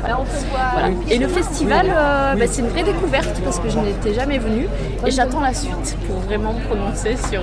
Alors, 0.05 0.21
on 0.21 0.25
peut 0.27 0.47
voir 0.53 0.75
voilà. 0.75 0.89
Et 1.11 1.19
le 1.19 1.27
festival, 1.27 1.89
bah, 1.89 2.47
c'est 2.47 2.63
une 2.63 2.69
vraie 2.69 2.85
découverte 2.85 3.41
parce 3.43 3.59
que 3.59 3.69
je 3.69 3.81
n'étais 3.81 4.15
jamais 4.15 4.39
venue 4.39 4.69
et 5.05 5.11
j'attends 5.11 5.41
la 5.41 5.55
suite 5.55 5.97
pour 6.07 6.21
vraiment 6.21 6.53
me 6.53 6.61
prononcer 6.61 7.17
sur 7.17 7.43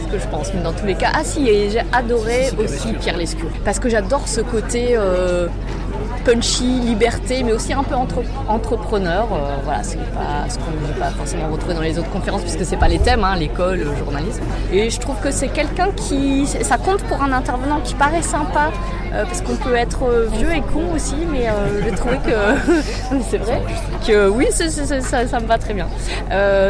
ce 0.00 0.12
que 0.12 0.18
je 0.20 0.28
pense. 0.28 0.54
Mais 0.54 0.62
dans 0.62 0.72
tous 0.72 0.86
les 0.86 0.94
cas, 0.94 1.10
ah 1.12 1.24
si, 1.24 1.48
et 1.48 1.70
j'ai 1.70 1.82
adoré 1.92 2.50
aussi 2.56 2.92
Pierre 2.92 3.16
Lescure 3.16 3.50
parce 3.64 3.80
que 3.80 3.88
j'adore 3.88 4.28
ce 4.28 4.42
côté 4.42 4.96
punchy, 6.24 6.64
liberté, 6.64 7.42
mais 7.42 7.52
aussi 7.52 7.72
un 7.72 7.82
peu 7.82 7.94
entre, 7.94 8.22
entrepreneur. 8.48 9.28
Euh, 9.32 9.56
voilà, 9.62 9.82
c'est 9.82 9.98
pas 9.98 10.48
ce 10.48 10.58
qu'on 10.58 10.70
ne 10.70 10.92
peut 10.92 10.98
pas 10.98 11.10
forcément 11.10 11.48
retrouver 11.48 11.74
dans 11.74 11.82
les 11.82 11.98
autres 11.98 12.10
conférences 12.10 12.42
puisque 12.42 12.64
c'est 12.64 12.76
pas 12.76 12.88
les 12.88 12.98
thèmes, 12.98 13.24
hein, 13.24 13.36
l'école, 13.36 13.78
le 13.78 13.96
journalisme. 13.96 14.42
Et 14.72 14.90
je 14.90 14.98
trouve 15.00 15.20
que 15.20 15.30
c'est 15.30 15.48
quelqu'un 15.48 15.90
qui, 15.92 16.46
ça 16.46 16.78
compte 16.78 17.02
pour 17.04 17.22
un 17.22 17.32
intervenant 17.32 17.80
qui 17.80 17.94
paraît 17.94 18.22
sympa, 18.22 18.70
parce 19.24 19.40
qu'on 19.42 19.56
peut 19.56 19.74
être 19.76 20.02
euh, 20.04 20.28
vieux 20.32 20.52
et 20.52 20.60
con 20.60 20.92
aussi, 20.94 21.14
mais 21.30 21.48
euh, 21.48 21.82
j'ai 21.84 21.92
trouvé 21.92 22.16
que 22.18 23.20
c'est 23.30 23.38
vrai 23.38 23.62
que 24.06 24.28
oui, 24.28 24.46
ça, 24.50 24.68
ça, 24.68 25.40
me 25.40 25.46
va 25.46 25.58
très 25.58 25.74
bien. 25.74 25.86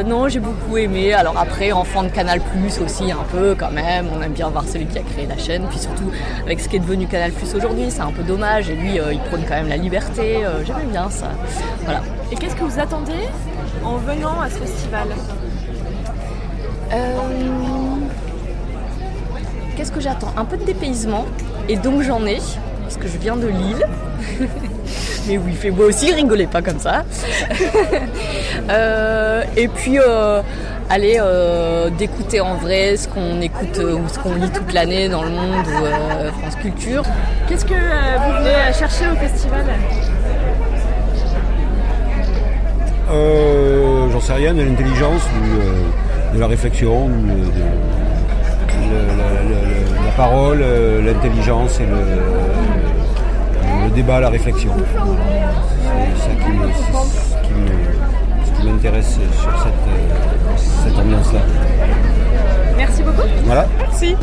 non, 0.07 0.29
j'ai 0.29 0.41
beaucoup 0.41 0.77
aimé. 0.77 1.15
Alors 1.15 1.39
après, 1.39 1.73
enfant 1.73 2.03
de 2.03 2.09
Canal 2.09 2.41
Plus 2.41 2.79
aussi 2.81 3.11
un 3.11 3.25
peu 3.31 3.55
quand 3.59 3.71
même. 3.71 4.09
On 4.15 4.21
aime 4.23 4.33
bien 4.33 4.49
voir 4.51 4.65
celui 4.65 4.87
qui 4.87 4.99
a 4.99 5.03
créé 5.03 5.27
la 5.27 5.39
chaîne, 5.39 5.67
puis 5.69 5.79
surtout 5.79 6.11
avec 6.45 6.61
ce 6.61 6.69
qui 6.69 6.77
est 6.77 6.81
devenu 6.81 7.07
Canal 7.07 7.33
Plus 7.33 7.55
aujourd'hui, 7.55 7.87
c'est 7.91 8.03
un 8.03 8.13
peu 8.13 8.23
dommage. 8.23 8.69
Et 8.69 8.75
lui, 8.75 8.97
il 8.97 9.21
prône 9.21 9.43
quand 9.49 9.55
même 9.55 9.69
la 9.69 9.77
liberté. 9.77 10.41
J'aime 10.67 10.91
bien 10.91 11.09
ça. 11.11 11.31
Voilà. 11.85 12.03
Et 12.31 12.37
qu'est-ce 12.37 12.57
que 12.57 12.65
vous 12.65 12.79
attendez 12.79 13.29
en 13.83 13.97
venant 13.97 14.41
à 14.41 14.51
ce 14.51 14.57
festival? 14.59 15.09
Qu'est-ce 19.77 19.91
que 19.91 20.01
j'attends? 20.01 20.33
Un 20.37 20.45
peu 20.45 20.57
de 20.57 20.65
dépaysement. 20.65 21.25
Et 21.69 21.77
donc 21.77 22.03
j'en 22.03 22.25
ai, 22.27 22.39
parce 22.83 22.97
que 22.97 23.09
je 23.09 23.19
viens 23.19 23.37
de 23.37 23.47
Lille. 23.49 23.87
Mais 25.27 25.39
oui, 25.39 25.53
fait 25.55 25.71
moi 25.71 25.87
aussi, 25.87 26.13
rigolez 26.13 26.47
pas 26.47 26.63
comme 26.63 26.79
ça. 26.79 27.05
Euh, 28.71 29.43
et 29.59 29.69
puis, 29.69 29.99
euh, 29.99 30.41
allez, 30.89 31.19
euh, 31.21 31.91
d'écouter 31.91 32.41
en 32.41 32.55
vrai 32.55 32.97
ce 32.97 33.09
qu'on 33.09 33.43
écoute 33.43 33.79
euh, 33.79 33.97
ou 33.97 34.09
ce 34.09 34.19
qu'on 34.19 34.35
lit 34.37 34.49
toute 34.49 34.73
l'année 34.73 35.09
dans 35.11 35.23
le 35.23 35.29
monde 35.29 35.67
ou 35.67 36.31
France 36.41 36.57
Culture. 36.63 37.03
Qu'est-ce 37.47 37.67
que 37.67 37.75
vous 37.75 38.39
venez 38.39 38.73
chercher 38.73 39.05
au 39.13 39.17
festival? 39.17 39.65
J'en 44.13 44.21
sais 44.21 44.33
rien, 44.33 44.55
de 44.55 44.63
l'intelligence, 44.63 45.23
de, 46.33 46.37
de 46.37 46.41
la 46.41 46.47
réflexion, 46.47 47.09
de 47.09 47.51
la, 50.05 50.11
parole, 50.17 50.65
l'intelligence 51.05 51.81
et 51.81 51.87
le, 51.87 51.97
débat, 53.95 54.21
la 54.21 54.29
réflexion. 54.29 54.73
C'est 56.17 56.31
ça 56.31 56.35
qui 58.57 58.67
m'intéresse 58.67 59.19
sur 59.41 59.53
cette, 59.63 59.85
cette 60.85 60.99
ambiance-là. 60.99 61.41
Merci 62.77 63.03
beaucoup. 63.03 63.29
Voilà. 63.45 63.67
Merci. 63.79 64.17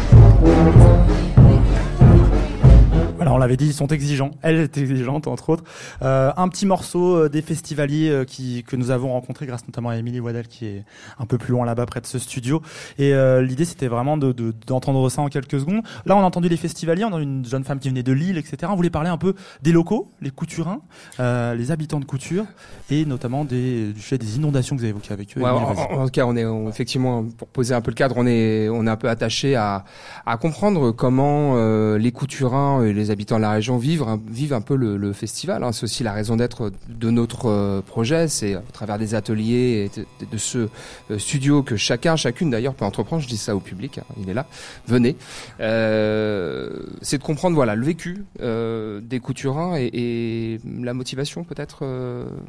Alors 3.32 3.38
on 3.38 3.40
l'avait 3.40 3.56
dit, 3.56 3.68
ils 3.68 3.74
sont 3.74 3.88
exigeants. 3.88 4.32
Elle 4.42 4.58
est 4.58 4.78
exigeante 4.78 5.26
entre 5.26 5.52
autres. 5.52 5.64
Euh, 6.02 6.34
un 6.36 6.50
petit 6.50 6.66
morceau 6.66 7.16
euh, 7.16 7.30
des 7.30 7.42
festivaliers 7.42 8.10
euh, 8.10 8.26
qui 8.26 8.66
que 8.68 8.76
nous 8.76 8.92
avons 8.92 9.14
rencontrés 9.14 9.46
grâce 9.46 9.66
notamment 9.66 9.88
à 9.88 9.96
Émilie 9.96 10.20
Waddell 10.20 10.50
qui 10.50 10.66
est 10.66 10.84
un 11.18 11.26
peu 11.26 11.38
plus 11.38 11.54
loin 11.54 11.66
là-bas 11.66 11.86
près 11.86 12.02
de 12.02 12.06
ce 12.06 12.20
studio. 12.20 12.62
Et 12.98 13.14
euh, 13.14 13.42
l'idée 13.42 13.64
c'était 13.64 13.88
vraiment 13.88 14.18
de 14.18 14.34
d'entendre 14.68 15.08
ça 15.08 15.22
en 15.22 15.30
quelques 15.30 15.62
secondes. 15.62 15.82
Là 16.06 16.18
on 16.18 16.20
a 16.20 16.24
entendu 16.24 16.50
les 16.50 16.58
festivaliers, 16.58 17.06
on 17.06 17.16
a 17.16 17.22
une 17.22 17.46
jeune 17.46 17.64
femme 17.64 17.80
qui 17.80 17.88
venait 17.88 18.04
de 18.04 18.12
Lille, 18.12 18.38
etc. 18.38 18.70
On 18.70 18.76
voulait 18.76 18.90
parler 18.90 19.10
un 19.10 19.18
peu 19.18 19.34
des 19.62 19.72
locaux, 19.72 20.12
les 20.20 20.32
couturins, 20.32 20.82
les 21.18 21.72
habitants 21.72 22.02
de 22.02 22.06
couture 22.06 22.44
et 22.90 23.06
notamment 23.06 23.46
des, 23.46 23.94
du 23.94 24.02
fait 24.02 24.18
des 24.18 24.36
inondations 24.36 24.76
que 24.76 24.82
vous 24.82 24.86
avez 24.86 24.90
évoquées 24.90 25.14
avec 25.14 25.38
eux. 25.38 25.42
en, 25.42 26.04
tout 26.04 26.12
cas 26.12 26.26
on 26.26 26.36
est 26.36 26.68
effectivement 26.68 27.24
pour 27.24 27.48
poser 27.48 27.74
un 27.76 27.82
peu 27.82 27.92
le 27.92 27.96
cadre, 27.96 28.16
on 28.18 28.28
est 28.28 28.68
on 28.68 28.86
est 28.88 28.90
un 28.90 28.98
peu 28.98 29.08
attaché 29.08 29.56
à 29.56 29.86
à 30.26 30.36
comprendre 30.36 30.92
comment 30.92 31.56
les 31.96 32.12
couturins 32.12 32.84
et 32.84 32.92
les 32.92 33.10
habitants 33.10 33.21
de 33.25 33.42
la 33.42 33.51
région 33.51 33.78
vivent, 33.78 34.04
un 34.04 34.62
peu 34.62 34.75
le, 34.75 35.13
festival. 35.13 35.63
Hein. 35.63 35.72
C'est 35.72 35.84
aussi 35.84 36.04
la 36.04 36.13
raison 36.13 36.36
d'être 36.36 36.72
de 36.88 37.10
notre 37.10 37.48
euh, 37.48 37.82
projet. 37.82 38.28
C'est 38.28 38.56
à 38.56 38.62
travers 38.74 38.98
des 38.98 39.16
ateliers 39.16 39.90
et 39.98 40.25
de, 40.25 40.38
ce 40.38 40.70
euh, 41.10 41.20
studio 41.20 41.63
que 41.63 41.75
chacun, 41.75 42.16
chacune 42.16 42.50
d'ailleurs 42.50 42.74
peut 42.74 42.86
entreprendre. 42.86 43.22
Je 43.22 43.28
dis 43.28 43.38
ça 43.38 43.56
au 43.56 43.60
public, 43.60 43.98
hein. 43.98 44.04
il 44.18 44.30
est 44.30 44.34
là. 44.34 44.46
Venez. 44.88 45.16
Euh, 45.60 46.84
c'est 47.01 47.18
de 47.18 47.24
comprendre 47.24 47.56
voilà 47.56 47.75
le 47.75 47.86
vécu 47.86 48.24
des 48.40 49.20
couturins 49.20 49.75
et, 49.78 50.60
la 50.82 50.94
motivation 50.94 51.44
peut-être 51.44 51.84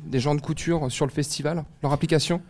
des 0.07 0.21
gens 0.21 0.35
de 0.35 0.41
couture 0.41 0.91
sur 0.91 1.07
le 1.07 1.11
festival, 1.11 1.65
leur 1.83 1.93
application? 1.93 2.41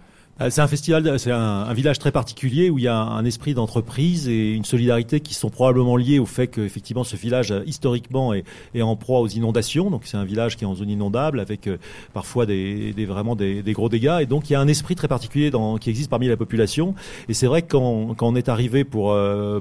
Euh, 0.40 0.48
c'est 0.48 0.62
un 0.62 0.66
festival, 0.66 1.18
c'est 1.18 1.30
un, 1.30 1.72
village 1.74 1.98
très 1.98 2.10
particulier 2.10 2.70
où 2.70 2.78
il 2.78 2.84
y 2.84 2.88
a 2.88 2.96
un 2.96 3.24
esprit 3.24 3.52
d'entreprise 3.52 4.28
et 4.28 4.52
une 4.52 4.64
solidarité 4.64 5.20
qui 5.20 5.34
sont 5.34 5.50
probablement 5.50 5.96
liés 5.96 6.18
au 6.18 6.26
fait 6.26 6.46
qu'effectivement 6.46 7.04
ce 7.04 7.16
village 7.16 7.50
euh, 7.50 7.62
historiquement 7.66 8.32
est, 8.32 8.44
en 8.80 8.96
proie 8.96 9.20
aux 9.20 9.28
inondations. 9.28 9.90
Donc 9.90 10.02
c'est 10.04 10.16
un 10.16 10.24
village 10.24 10.56
qui 10.56 10.64
est 10.64 10.66
en 10.66 10.74
zone 10.74 10.88
inondable 10.88 11.38
avec 11.38 11.66
euh, 11.66 11.76
parfois 12.14 12.46
des, 12.46 12.94
vraiment 13.06 13.36
des, 13.36 13.62
gros 13.72 13.90
dégâts. 13.90 14.18
Et 14.22 14.26
donc 14.26 14.48
il 14.48 14.54
y 14.54 14.56
a 14.56 14.60
un 14.60 14.68
esprit 14.68 14.94
très 14.94 15.08
particulier 15.08 15.50
dans, 15.50 15.76
qui 15.76 15.90
existe 15.90 16.08
parmi 16.08 16.28
la 16.28 16.36
population. 16.36 16.94
Et 17.28 17.34
c'est 17.34 17.46
vrai 17.46 17.60
que 17.62 17.68
quand, 17.68 18.16
on 18.22 18.36
est 18.36 18.48
arrivé 18.48 18.84
pour 18.84 19.16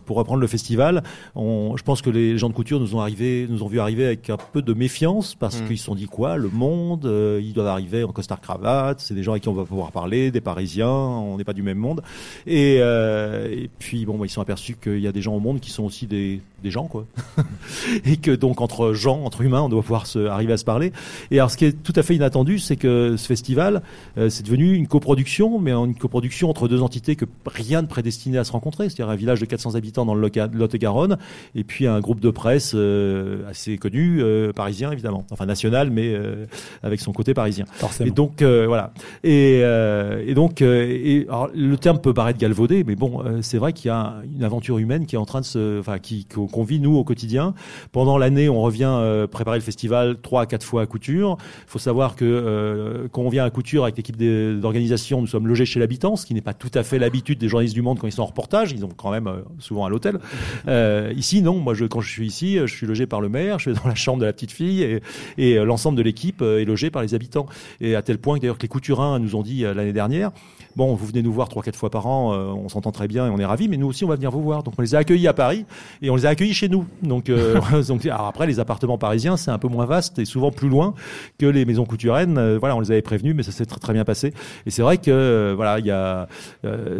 pour 0.05 0.17
reprendre 0.17 0.39
le 0.39 0.47
festival, 0.47 1.03
on, 1.35 1.75
je 1.75 1.83
pense 1.83 2.01
que 2.01 2.09
les 2.09 2.37
gens 2.37 2.49
de 2.49 2.53
couture 2.53 2.79
nous 2.79 2.95
ont 2.95 3.01
arrivé, 3.01 3.45
nous 3.49 3.63
ont 3.63 3.67
vu 3.67 3.79
arriver 3.79 4.05
avec 4.05 4.29
un 4.29 4.37
peu 4.37 4.61
de 4.61 4.73
méfiance 4.73 5.35
parce 5.35 5.61
mmh. 5.61 5.67
qu'ils 5.67 5.77
se 5.77 5.85
sont 5.85 5.95
dit 5.95 6.05
quoi, 6.05 6.37
le 6.37 6.49
monde, 6.49 7.05
ils 7.41 7.53
doivent 7.53 7.67
arriver 7.67 8.03
en 8.03 8.11
costard 8.11 8.39
cravate. 8.39 8.99
C'est 9.01 9.13
des 9.13 9.23
gens 9.23 9.31
avec 9.31 9.43
qui 9.43 9.49
on 9.49 9.53
va 9.53 9.65
pouvoir 9.65 9.91
parler, 9.91 10.31
des 10.31 10.41
on 10.87 11.37
n'est 11.37 11.43
pas 11.43 11.53
du 11.53 11.63
même 11.63 11.77
monde. 11.77 12.01
Et, 12.47 12.77
euh, 12.79 13.49
et 13.49 13.69
puis 13.79 14.05
bon, 14.05 14.17
bah, 14.17 14.25
ils 14.25 14.29
sont 14.29 14.41
aperçus 14.41 14.75
qu'il 14.81 14.99
y 14.99 15.07
a 15.07 15.11
des 15.11 15.21
gens 15.21 15.33
au 15.35 15.39
monde 15.39 15.59
qui 15.59 15.71
sont 15.71 15.83
aussi 15.83 16.07
des, 16.07 16.41
des 16.63 16.71
gens, 16.71 16.85
quoi. 16.85 17.05
et 18.05 18.17
que 18.17 18.31
donc 18.31 18.61
entre 18.61 18.93
gens, 18.93 19.23
entre 19.23 19.41
humains, 19.41 19.61
on 19.61 19.69
doit 19.69 19.81
pouvoir 19.81 20.07
se, 20.07 20.19
arriver 20.19 20.53
à 20.53 20.57
se 20.57 20.65
parler. 20.65 20.91
Et 21.31 21.39
alors, 21.39 21.51
ce 21.51 21.57
qui 21.57 21.65
est 21.65 21.83
tout 21.83 21.93
à 21.95 22.03
fait 22.03 22.15
inattendu, 22.15 22.59
c'est 22.59 22.75
que 22.75 23.15
ce 23.17 23.25
festival, 23.25 23.81
euh, 24.17 24.29
c'est 24.29 24.43
devenu 24.43 24.73
une 24.73 24.87
coproduction, 24.87 25.59
mais 25.59 25.71
une 25.71 25.95
coproduction 25.95 26.49
entre 26.49 26.67
deux 26.67 26.81
entités 26.81 27.15
que 27.15 27.25
rien 27.45 27.81
ne 27.81 27.87
prédestinait 27.87 28.37
à 28.37 28.43
se 28.43 28.51
rencontrer. 28.51 28.89
C'est-à-dire 28.89 29.09
un 29.09 29.15
village 29.15 29.39
de 29.39 29.45
400 29.45 29.75
habitants 29.75 30.05
dans 30.05 30.15
le 30.15 30.21
Lot-et-Garonne, 30.21 31.17
et 31.55 31.63
puis 31.63 31.87
un 31.87 31.99
groupe 31.99 32.19
de 32.19 32.29
presse 32.29 32.73
euh, 32.75 33.49
assez 33.49 33.77
connu, 33.77 34.21
parisien 34.55 34.91
évidemment, 34.91 35.25
enfin 35.31 35.45
national, 35.45 35.89
mais 35.91 36.15
avec 36.83 36.99
son 36.99 37.11
côté 37.13 37.33
parisien. 37.33 37.65
Forcément. 37.73 38.07
Et 38.07 38.11
donc 38.11 38.41
voilà. 38.41 38.93
Et, 39.23 39.59
et 39.59 40.33
donc 40.33 40.50
euh, 40.61 40.85
et, 40.89 41.25
alors, 41.27 41.49
le 41.53 41.77
terme 41.77 41.99
peut 41.99 42.13
paraître 42.13 42.39
galvaudé, 42.39 42.83
mais 42.83 42.95
bon, 42.95 43.23
euh, 43.23 43.41
c'est 43.41 43.57
vrai 43.57 43.73
qu'il 43.73 43.87
y 43.87 43.91
a 43.91 44.21
une 44.35 44.43
aventure 44.43 44.77
humaine 44.77 45.05
qui 45.05 45.15
est 45.15 45.19
en 45.19 45.25
train 45.25 45.41
de 45.41 45.45
se, 45.45 45.79
enfin, 45.79 45.99
qui 45.99 46.25
qu'on 46.25 46.63
vit 46.63 46.79
nous 46.79 46.95
au 46.95 47.03
quotidien. 47.03 47.53
Pendant 47.91 48.17
l'année, 48.17 48.49
on 48.49 48.61
revient 48.61 48.89
euh, 48.89 49.27
préparer 49.27 49.57
le 49.57 49.63
festival 49.63 50.17
trois 50.21 50.41
à 50.41 50.45
quatre 50.45 50.63
fois 50.63 50.81
à 50.81 50.85
Couture. 50.85 51.37
Il 51.67 51.69
faut 51.69 51.79
savoir 51.79 52.15
que 52.15 53.07
quand 53.11 53.21
on 53.21 53.29
vient 53.29 53.45
à 53.45 53.49
Couture 53.49 53.83
avec 53.83 53.97
l'équipe 53.97 54.17
d'organisation, 54.17 55.21
nous 55.21 55.27
sommes 55.27 55.47
logés 55.47 55.65
chez 55.65 55.79
l'habitant, 55.79 56.15
ce 56.15 56.25
qui 56.25 56.33
n'est 56.33 56.41
pas 56.41 56.53
tout 56.53 56.71
à 56.73 56.83
fait 56.83 56.99
l'habitude 56.99 57.37
des 57.37 57.47
journalistes 57.47 57.75
du 57.75 57.81
Monde 57.81 57.99
quand 57.99 58.07
ils 58.07 58.11
sont 58.11 58.23
en 58.23 58.27
reportage. 58.27 58.71
Ils 58.71 58.83
ont 58.83 58.89
quand 58.89 59.11
même 59.11 59.29
souvent 59.59 59.85
à 59.85 59.89
l'hôtel. 59.89 60.19
ici, 61.15 61.41
non. 61.41 61.59
Moi, 61.59 61.73
je, 61.73 61.85
quand 61.85 62.01
je 62.01 62.09
suis 62.09 62.27
ici, 62.27 62.57
je 62.57 62.73
suis 62.73 62.87
logé 62.87 63.05
par 63.05 63.21
le 63.21 63.29
maire, 63.29 63.59
je 63.59 63.71
suis 63.71 63.79
dans 63.79 63.87
la 63.87 63.95
chambre 63.95 64.19
de 64.19 64.25
la 64.25 64.33
petite 64.33 64.51
fille, 64.51 64.81
et, 64.83 65.01
et 65.37 65.55
l'ensemble 65.55 65.97
de 65.97 66.03
l'équipe 66.03 66.41
est 66.41 66.65
logé 66.65 66.89
par 66.89 67.01
les 67.01 67.13
habitants. 67.13 67.45
Et 67.79 67.95
à 67.95 68.01
tel 68.01 68.17
point 68.17 68.37
d'ailleurs 68.37 68.57
que 68.57 68.63
les 68.63 68.67
couturins 68.67 69.19
nous 69.19 69.35
ont 69.35 69.43
dit 69.43 69.61
l'année 69.61 69.93
dernière 69.93 70.31
bon, 70.75 70.95
vous 70.95 71.05
venez 71.05 71.21
nous 71.21 71.33
voir 71.33 71.49
trois, 71.49 71.63
quatre 71.63 71.75
fois 71.75 71.89
par 71.89 72.07
an, 72.07 72.33
euh, 72.33 72.47
on 72.47 72.69
s'entend 72.69 72.91
très 72.91 73.07
bien 73.07 73.27
et 73.27 73.29
on 73.29 73.37
est 73.37 73.45
ravis, 73.45 73.67
mais 73.67 73.77
nous 73.77 73.87
aussi, 73.87 74.03
on 74.05 74.07
va 74.07 74.15
venir 74.15 74.31
vous 74.31 74.41
voir. 74.41 74.63
Donc, 74.63 74.75
on 74.77 74.81
les 74.81 74.95
a 74.95 74.99
accueillis 74.99 75.27
à 75.27 75.33
Paris 75.33 75.65
et 76.01 76.09
on 76.09 76.15
les 76.15 76.25
a 76.25 76.29
accueillis 76.29 76.53
chez 76.53 76.69
nous. 76.69 76.85
Donc, 77.01 77.29
euh, 77.29 77.59
donc 77.87 78.05
après, 78.05 78.47
les 78.47 78.59
appartements 78.59 78.97
parisiens, 78.97 79.37
c'est 79.37 79.51
un 79.51 79.57
peu 79.57 79.67
moins 79.67 79.85
vaste 79.85 80.19
et 80.19 80.25
souvent 80.25 80.51
plus 80.51 80.69
loin 80.69 80.93
que 81.37 81.45
les 81.45 81.65
maisons 81.65 81.85
couturaines. 81.85 82.37
Euh, 82.37 82.57
voilà, 82.59 82.75
on 82.75 82.79
les 82.79 82.91
avait 82.91 83.01
prévenus, 83.01 83.35
mais 83.35 83.43
ça 83.43 83.51
s'est 83.51 83.65
très, 83.65 83.79
très 83.79 83.93
bien 83.93 84.05
passé. 84.05 84.33
Et 84.65 84.71
c'est 84.71 84.81
vrai 84.81 84.97
que, 84.97 85.53
voilà, 85.55 85.79
il 85.79 85.85
y 85.85 85.91
a, 85.91 86.27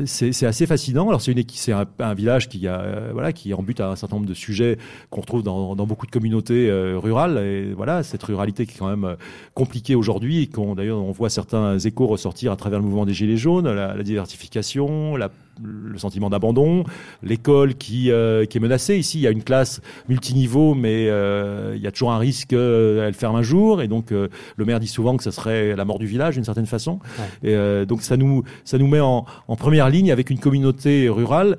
c'est 0.06 0.46
assez 0.46 0.66
fascinant. 0.66 1.08
Alors, 1.08 1.22
c'est 1.22 1.32
une 1.32 1.42
c'est 1.54 1.74
un, 1.74 2.14
village 2.14 2.50
qui 2.50 2.68
a, 2.68 3.12
voilà, 3.14 3.34
qui 3.34 3.54
en 3.54 3.64
but 3.64 3.80
à 3.80 3.90
un 3.90 3.96
certain 3.96 4.18
nombre 4.18 4.28
de 4.28 4.34
sujets 4.34 4.78
qu'on 5.10 5.22
retrouve 5.22 5.44
dans, 5.44 5.76
dans, 5.76 5.86
beaucoup 5.86 6.06
de 6.06 6.12
communautés 6.12 6.72
rurales. 6.72 7.38
Et 7.40 7.74
voilà, 7.74 8.04
cette 8.04 8.24
ruralité 8.24 8.66
qui 8.66 8.76
est 8.76 8.78
quand 8.78 8.96
même 8.96 9.16
compliquée 9.54 9.96
aujourd'hui 9.96 10.44
et 10.44 10.48
qu'on, 10.48 10.76
d'ailleurs, 10.76 11.00
on 11.00 11.12
voit 11.12 11.30
certains 11.30 11.78
échos 11.80 12.08
ressortir 12.08 12.52
à 12.52 12.56
travers 12.56 12.80
le 12.80 12.86
mouvement 12.86 13.06
des 13.06 13.14
Gilets 13.14 13.38
jaunes 13.38 13.61
la, 13.70 13.96
la 13.96 14.04
diversification, 14.04 15.18
le 15.64 15.98
sentiment 15.98 16.30
d'abandon, 16.30 16.84
l'école 17.24 17.76
qui, 17.76 18.12
euh, 18.12 18.46
qui 18.46 18.58
est 18.58 18.62
menacée. 18.62 18.98
Ici, 18.98 19.20
il 19.20 19.22
y 19.22 19.28
a 19.28 19.32
une 19.32 19.44
classe 19.44 19.82
multiniveau, 20.10 20.74
mais 20.74 21.08
euh, 21.10 21.74
il 21.76 21.82
y 21.82 21.88
a 21.88 21.92
toujours 21.92 22.12
un 22.12 22.18
risque 22.18 22.50
qu'elle 22.50 23.14
ferme 23.14 23.36
un 23.36 23.42
jour. 23.42 23.82
Et 23.82 23.88
donc, 23.88 24.12
euh, 24.12 24.28
le 24.58 24.66
maire 24.66 24.80
dit 24.80 24.88
souvent 24.88 25.18
que 25.18 25.24
ça 25.24 25.32
serait 25.32 25.76
la 25.76 25.86
mort 25.86 26.00
du 26.00 26.08
village, 26.08 26.36
d'une 26.36 26.44
certaine 26.44 26.66
façon. 26.66 27.00
Et, 27.44 27.56
donc, 27.86 28.02
ça 28.02 28.18
nous, 28.18 28.44
ça 28.64 28.78
nous 28.78 28.88
met 28.88 29.00
en, 29.00 29.26
en 29.48 29.56
première 29.56 29.90
ligne 29.90 30.12
avec 30.12 30.30
une 30.30 30.40
communauté 30.40 31.10
rurale 31.10 31.58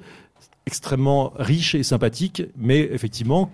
extrêmement 0.67 1.33
riche 1.37 1.75
et 1.75 1.83
sympathique, 1.83 2.45
mais 2.57 2.89
effectivement 2.93 3.51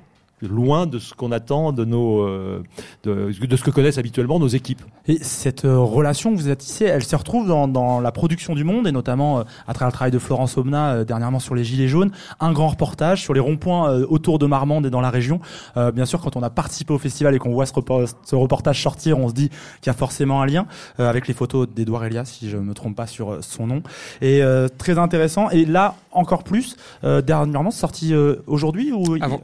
loin 0.47 0.87
de 0.87 0.99
ce 0.99 1.14
qu'on 1.14 1.33
attend 1.33 1.73
de 1.73 1.85
nos 1.85 2.21
euh, 2.21 2.62
de, 3.04 3.33
de, 3.33 3.57
ce 3.57 3.62
que 3.62 3.71
connaissent 3.71 3.99
habituellement 3.99 4.38
nos 4.38 4.49
équipes. 4.49 4.83
Et 5.07 5.18
cette 5.23 5.64
euh, 5.64 5.78
relation 5.78 6.33
que 6.33 6.38
vous 6.38 6.49
êtes 6.49 6.64
ici, 6.64 6.85
elle 6.85 7.04
se 7.04 7.16
retrouve 7.16 7.49
dans, 7.49 7.66
dans 7.66 8.00
la 8.00 8.12
production 8.12 8.54
du 8.54 8.64
Monde 8.64 8.87
et 8.87 8.92
notamment 8.92 9.40
euh, 9.40 9.42
à 9.66 9.75
travers 9.75 9.88
le 9.88 9.92
travail 9.92 10.12
de 10.12 10.18
Florence 10.18 10.57
Omna 10.57 11.04
dernièrement 11.04 11.40
sur 11.40 11.54
les 11.54 11.64
gilets 11.64 11.88
jaunes, 11.88 12.11
un 12.40 12.52
grand 12.52 12.68
reportage 12.68 13.23
sur 13.23 13.35
les 13.35 13.40
ronds-points 13.40 14.02
autour 14.09 14.38
de 14.38 14.47
Marmande 14.47 14.87
et 14.87 14.90
dans 14.90 15.00
la 15.00 15.11
région. 15.11 15.40
bien 15.95 16.04
sûr, 16.04 16.21
quand 16.21 16.37
on 16.37 16.42
a 16.42 16.50
participé 16.50 16.92
au 16.92 16.99
festival 16.99 17.35
et 17.35 17.38
qu'on 17.38 17.52
voit 17.52 17.66
ce, 17.66 17.73
ce, 18.25 18.37
reportage 18.37 18.83
sortir, 18.83 19.18
on 19.18 19.28
se 19.28 19.35
dit 19.35 19.49
qu'il 19.80 19.87
y 19.87 19.90
a 19.90 19.95
forcément 19.95 20.42
un 20.42 20.47
lien 20.47 20.66
avec 20.99 21.28
les 21.28 21.35
photos 21.35 21.68
d'Edouard 21.68 22.04
Elias, 22.04 22.26
si 22.26 22.49
je 22.49 22.57
me 22.57 22.75
trompe 22.75 22.97
pas 22.97 23.07
sur 23.07 23.38
son 23.42 23.66
nom. 23.66 23.83
Et 24.21 24.42
très 24.76 24.99
intéressant. 24.99 25.50
Et 25.50 25.64
là, 25.64 25.95
encore 26.12 26.45
plus, 26.45 26.76
dernièrement, 27.02 27.71
sorti 27.71 28.14
aujourd'hui 28.47 28.92
ou 28.92 29.16
avant, 29.21 29.40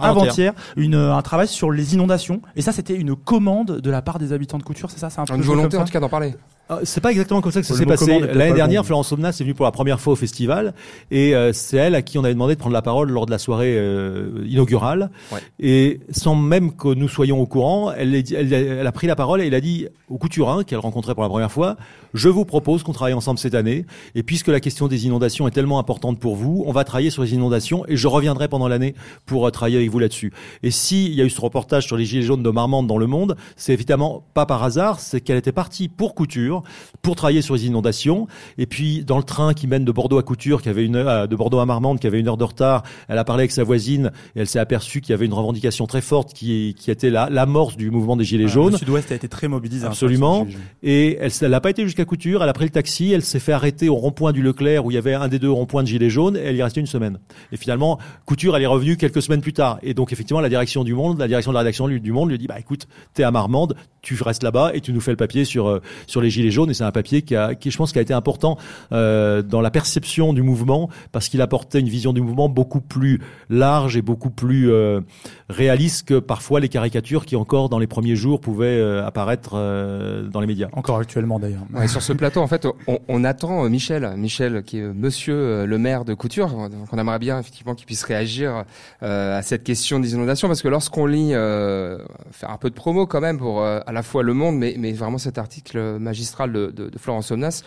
avant, 0.00 0.21
hier 0.24 0.52
une, 0.76 0.94
euh, 0.94 1.14
un 1.14 1.22
travail 1.22 1.48
sur 1.48 1.70
les 1.70 1.94
inondations. 1.94 2.40
Et 2.56 2.62
ça, 2.62 2.72
c'était 2.72 2.94
une 2.94 3.14
commande 3.14 3.80
de 3.80 3.90
la 3.90 4.02
part 4.02 4.18
des 4.18 4.32
habitants 4.32 4.58
de 4.58 4.62
Couture, 4.62 4.90
c'est 4.90 4.98
ça 4.98 5.10
C'est 5.10 5.20
un 5.20 5.36
Une 5.36 5.42
volonté 5.42 5.76
en 5.76 5.84
tout 5.84 5.92
cas 5.92 6.00
d'en 6.00 6.08
parler. 6.08 6.34
Ah, 6.68 6.78
c'est 6.84 7.00
pas 7.00 7.10
exactement 7.10 7.40
comme 7.40 7.52
ça 7.52 7.60
que 7.60 7.66
ça 7.66 7.74
s'est 7.74 7.84
passé. 7.84 8.18
L'année 8.20 8.54
dernière, 8.54 8.86
Florence 8.86 9.12
Omna 9.12 9.28
est 9.28 9.38
venue 9.40 9.54
pour 9.54 9.66
la 9.66 9.72
première 9.72 10.00
fois 10.00 10.12
au 10.12 10.16
festival 10.16 10.74
et 11.10 11.34
euh, 11.34 11.52
c'est 11.52 11.76
elle 11.76 11.94
à 11.94 12.02
qui 12.02 12.18
on 12.18 12.24
avait 12.24 12.32
demandé 12.32 12.54
de 12.54 12.60
prendre 12.60 12.72
la 12.72 12.82
parole 12.82 13.10
lors 13.10 13.26
de 13.26 13.30
la 13.30 13.38
soirée 13.38 13.74
euh, 13.76 14.44
inaugurale. 14.46 15.10
Et 15.58 16.00
sans 16.10 16.34
même 16.34 16.74
que 16.74 16.88
nous 16.94 17.08
soyons 17.08 17.40
au 17.40 17.46
courant, 17.46 17.92
elle, 17.92 18.14
elle, 18.14 18.52
elle, 18.52 18.86
a 18.86 18.92
pris 18.92 19.06
la 19.06 19.16
parole 19.16 19.42
et 19.42 19.48
elle 19.48 19.54
a 19.54 19.60
dit 19.60 19.88
au 20.08 20.18
Couturin 20.18 20.62
qu'elle 20.64 20.78
rencontrait 20.78 21.14
pour 21.14 21.22
la 21.22 21.28
première 21.28 21.52
fois, 21.52 21.76
je 22.14 22.28
vous 22.28 22.44
propose 22.44 22.82
qu'on 22.82 22.92
travaille 22.92 23.14
ensemble 23.14 23.38
cette 23.38 23.54
année. 23.54 23.84
Et 24.14 24.22
puisque 24.22 24.48
la 24.48 24.60
question 24.60 24.88
des 24.88 25.06
inondations 25.06 25.48
est 25.48 25.52
tellement 25.52 25.78
importante 25.78 26.18
pour 26.18 26.36
vous, 26.36 26.64
on 26.66 26.72
va 26.72 26.84
travailler 26.84 27.10
sur 27.10 27.22
les 27.22 27.34
inondations 27.34 27.84
et 27.88 27.96
je 27.96 28.08
reviendrai 28.08 28.48
pendant 28.48 28.68
l'année 28.68 28.94
pour 29.26 29.46
euh, 29.46 29.50
travailler 29.50 29.76
avec 29.76 29.90
vous 29.90 29.98
là-dessus. 29.98 30.32
Et 30.62 30.70
s'il 30.70 31.14
y 31.14 31.20
a 31.20 31.24
eu 31.24 31.30
ce 31.30 31.40
reportage 31.40 31.86
sur 31.86 31.96
les 31.96 32.04
gilets 32.04 32.22
jaunes 32.22 32.42
de 32.42 32.50
Marmande 32.50 32.86
dans 32.86 32.98
le 32.98 33.06
monde, 33.06 33.36
c'est 33.56 33.72
évidemment 33.72 34.24
pas 34.34 34.46
par 34.46 34.62
hasard, 34.62 35.00
c'est 35.00 35.20
qu'elle 35.20 35.38
était 35.38 35.52
partie 35.52 35.88
pour 35.88 36.14
Couture 36.14 36.62
pour 37.00 37.16
travailler 37.16 37.42
sur 37.42 37.54
les 37.54 37.66
inondations. 37.66 38.26
Et 38.58 38.66
puis 38.66 39.04
dans 39.04 39.16
le 39.16 39.24
train 39.24 39.54
qui 39.54 39.66
mène 39.66 39.84
de 39.84 39.92
Bordeaux 39.92 40.18
à 40.18 40.22
Couture, 40.22 40.62
qui 40.62 40.68
avait 40.68 40.84
une 40.84 40.96
heure, 40.96 41.28
de 41.28 41.36
Bordeaux 41.36 41.58
à 41.58 41.66
Marmande, 41.66 41.98
qui 41.98 42.06
avait 42.06 42.20
une 42.20 42.28
heure 42.28 42.36
de 42.36 42.44
retard, 42.44 42.82
elle 43.08 43.18
a 43.18 43.24
parlé 43.24 43.42
avec 43.42 43.52
sa 43.52 43.64
voisine 43.64 44.12
et 44.36 44.40
elle 44.40 44.46
s'est 44.46 44.58
aperçue 44.58 45.00
qu'il 45.00 45.10
y 45.10 45.14
avait 45.14 45.26
une 45.26 45.34
revendication 45.34 45.86
très 45.86 46.00
forte 46.00 46.32
qui, 46.32 46.74
qui 46.78 46.90
était 46.90 47.10
la 47.10 47.28
l'amorce 47.30 47.76
du 47.76 47.90
mouvement 47.90 48.16
des 48.16 48.24
Gilets 48.24 48.48
jaunes. 48.48 48.72
Le 48.72 48.78
Sud-Ouest 48.78 49.10
a 49.12 49.14
été 49.14 49.28
très 49.28 49.48
mobilisé. 49.48 49.84
Hein, 49.84 49.90
Absolument. 49.90 50.46
Et 50.82 51.18
elle 51.20 51.50
n'a 51.50 51.60
pas 51.60 51.70
été 51.70 51.84
jusqu'à 51.84 52.01
Couture. 52.04 52.42
Elle 52.42 52.48
a 52.48 52.52
pris 52.52 52.64
le 52.64 52.70
taxi. 52.70 53.12
Elle 53.12 53.22
s'est 53.22 53.40
fait 53.40 53.52
arrêter 53.52 53.88
au 53.88 53.96
rond-point 53.96 54.32
du 54.32 54.42
Leclerc 54.42 54.84
où 54.84 54.90
il 54.90 54.94
y 54.94 54.98
avait 54.98 55.14
un 55.14 55.28
des 55.28 55.38
deux 55.38 55.50
ronds-points 55.50 55.82
de 55.82 55.88
Gilets 55.88 56.10
jaunes. 56.10 56.36
Et 56.36 56.40
elle 56.40 56.56
y 56.56 56.60
est 56.60 56.64
restée 56.64 56.80
une 56.80 56.86
semaine. 56.86 57.18
Et 57.52 57.56
finalement, 57.56 57.98
Couture, 58.26 58.56
elle 58.56 58.62
est 58.62 58.66
revenue 58.66 58.96
quelques 58.96 59.22
semaines 59.22 59.40
plus 59.40 59.52
tard. 59.52 59.78
Et 59.82 59.94
donc 59.94 60.12
effectivement, 60.12 60.40
la 60.40 60.48
direction 60.48 60.84
du 60.84 60.94
Monde, 60.94 61.18
la 61.18 61.28
direction 61.28 61.50
de 61.50 61.54
la 61.54 61.60
rédaction 61.60 61.88
du 61.88 62.12
Monde 62.12 62.30
lui 62.30 62.38
dit 62.38 62.46
bah 62.46 62.58
écoute, 62.58 62.86
t'es 63.14 63.22
à 63.22 63.30
Marmande, 63.30 63.76
tu 64.00 64.20
restes 64.22 64.42
là-bas 64.42 64.72
et 64.74 64.80
tu 64.80 64.92
nous 64.92 65.00
fais 65.00 65.12
le 65.12 65.16
papier 65.16 65.44
sur 65.44 65.68
euh, 65.68 65.80
sur 66.06 66.20
les 66.20 66.30
gilets 66.30 66.50
jaunes. 66.50 66.70
Et 66.70 66.74
c'est 66.74 66.84
un 66.84 66.92
papier 66.92 67.22
qui 67.22 67.36
a, 67.36 67.54
qui 67.54 67.70
je 67.70 67.76
pense, 67.76 67.92
qui 67.92 67.98
a 67.98 68.02
été 68.02 68.14
important 68.14 68.58
euh, 68.92 69.42
dans 69.42 69.60
la 69.60 69.70
perception 69.70 70.32
du 70.32 70.42
mouvement 70.42 70.90
parce 71.12 71.28
qu'il 71.28 71.40
apportait 71.40 71.80
une 71.80 71.88
vision 71.88 72.12
du 72.12 72.20
mouvement 72.20 72.48
beaucoup 72.48 72.80
plus 72.80 73.20
large 73.48 73.96
et 73.96 74.02
beaucoup 74.02 74.30
plus 74.30 74.70
euh, 74.70 75.00
réaliste 75.48 76.06
que 76.08 76.18
parfois 76.18 76.60
les 76.60 76.68
caricatures 76.68 77.26
qui 77.26 77.36
encore 77.36 77.68
dans 77.68 77.78
les 77.78 77.86
premiers 77.86 78.16
jours 78.16 78.40
pouvaient 78.40 78.78
euh, 78.78 79.06
apparaître 79.06 79.52
euh, 79.54 80.26
dans 80.28 80.40
les 80.40 80.46
médias. 80.46 80.68
Encore 80.72 80.98
actuellement 80.98 81.38
d'ailleurs. 81.38 81.62
Ouais, 81.72 81.88
sur 81.92 82.02
ce 82.02 82.12
plateau, 82.12 82.40
en 82.40 82.46
fait, 82.46 82.66
on, 83.08 83.24
attend 83.24 83.68
Michel, 83.68 84.14
Michel 84.16 84.62
qui 84.64 84.78
est 84.78 84.82
Monsieur 84.82 85.66
le 85.66 85.78
maire 85.78 86.04
de 86.04 86.14
Couture. 86.14 86.48
Donc 86.48 86.88
on 86.90 86.98
aimerait 86.98 87.18
bien 87.18 87.38
effectivement 87.38 87.74
qu'il 87.74 87.86
puisse 87.86 88.02
réagir 88.02 88.64
à 89.00 89.42
cette 89.42 89.62
question 89.62 90.00
des 90.00 90.14
inondations 90.14 90.48
parce 90.48 90.62
que 90.62 90.68
lorsqu'on 90.68 91.06
lit, 91.06 91.30
faire 91.32 92.50
un 92.50 92.56
peu 92.58 92.70
de 92.70 92.74
promo 92.74 93.06
quand 93.06 93.20
même 93.20 93.38
pour 93.38 93.64
à 93.64 93.92
la 93.92 94.02
fois 94.02 94.22
Le 94.22 94.34
Monde, 94.34 94.56
mais, 94.56 94.74
mais 94.78 94.92
vraiment 94.92 95.18
cet 95.18 95.38
article 95.38 95.98
magistral 95.98 96.52
de, 96.52 96.90
Florence 96.98 97.26
Somnas, 97.28 97.62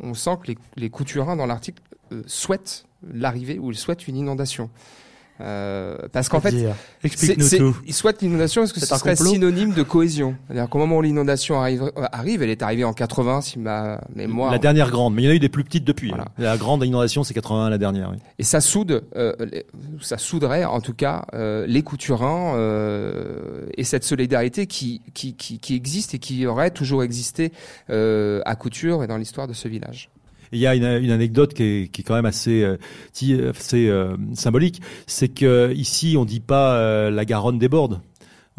on 0.00 0.14
sent 0.14 0.38
que 0.42 0.48
les, 0.48 0.58
les 0.76 0.90
couturins 0.90 1.36
dans 1.36 1.46
l'article 1.46 1.82
euh, 2.12 2.22
souhaitent 2.26 2.84
l'arrivée 3.12 3.58
ou 3.58 3.70
ils 3.70 3.76
souhaitent 3.76 4.08
une 4.08 4.16
inondation. 4.16 4.70
Euh, 5.40 5.96
parce 6.12 6.28
qu'en 6.28 6.40
fait, 6.40 6.54
ils 7.04 7.94
souhaitent 7.94 8.22
l'inondation 8.22 8.62
parce 8.62 8.72
que 8.72 8.80
ce 8.80 8.86
serait 8.86 9.16
synonyme 9.16 9.72
de 9.72 9.82
cohésion. 9.82 10.34
C'est-à-dire 10.46 10.68
qu'au 10.68 10.78
moment 10.78 10.98
où 10.98 11.02
l'inondation 11.02 11.60
arrive, 11.60 11.90
arrive, 12.12 12.42
elle 12.42 12.50
est 12.50 12.62
arrivée 12.62 12.84
en 12.84 12.92
80, 12.92 13.40
si 13.42 13.58
ma 13.58 14.00
mémoire. 14.14 14.50
La 14.50 14.58
dernière 14.58 14.90
grande, 14.90 15.14
mais 15.14 15.22
il 15.22 15.24
y 15.26 15.28
en 15.28 15.32
a 15.32 15.34
eu 15.34 15.40
des 15.40 15.48
plus 15.48 15.64
petites 15.64 15.84
depuis. 15.84 16.08
Voilà. 16.08 16.26
La 16.38 16.56
grande 16.56 16.84
inondation, 16.84 17.24
c'est 17.24 17.34
80 17.34 17.70
la 17.70 17.78
dernière. 17.78 18.10
Oui. 18.10 18.18
Et 18.38 18.42
ça 18.42 18.60
soude, 18.60 19.04
euh, 19.16 19.32
ça 20.00 20.18
souderait 20.18 20.64
en 20.64 20.80
tout 20.80 20.94
cas 20.94 21.24
euh, 21.34 21.66
les 21.66 21.82
couturins 21.82 22.54
euh, 22.56 23.66
et 23.76 23.84
cette 23.84 24.04
solidarité 24.04 24.66
qui, 24.66 25.02
qui, 25.14 25.34
qui, 25.34 25.58
qui, 25.58 25.74
existe 25.74 26.14
et 26.14 26.18
qui 26.18 26.46
aurait 26.46 26.70
toujours 26.70 27.02
existé 27.02 27.52
euh, 27.90 28.40
à 28.44 28.56
Couture 28.56 29.02
et 29.02 29.06
dans 29.06 29.16
l'histoire 29.16 29.46
de 29.46 29.52
ce 29.52 29.68
village 29.68 30.10
il 30.52 30.58
y 30.58 30.66
a 30.66 30.74
une, 30.74 30.84
anecdote 30.84 31.54
qui 31.54 31.62
est, 31.62 32.02
quand 32.02 32.14
même 32.14 32.26
assez, 32.26 32.62
euh, 32.62 33.50
assez 33.50 33.88
euh, 33.88 34.16
symbolique, 34.34 34.80
c'est 35.06 35.28
que 35.28 35.72
ici 35.74 36.16
on 36.18 36.24
dit 36.24 36.40
pas 36.40 36.74
euh, 36.74 37.10
la 37.10 37.24
Garonne 37.24 37.58
déborde. 37.58 38.00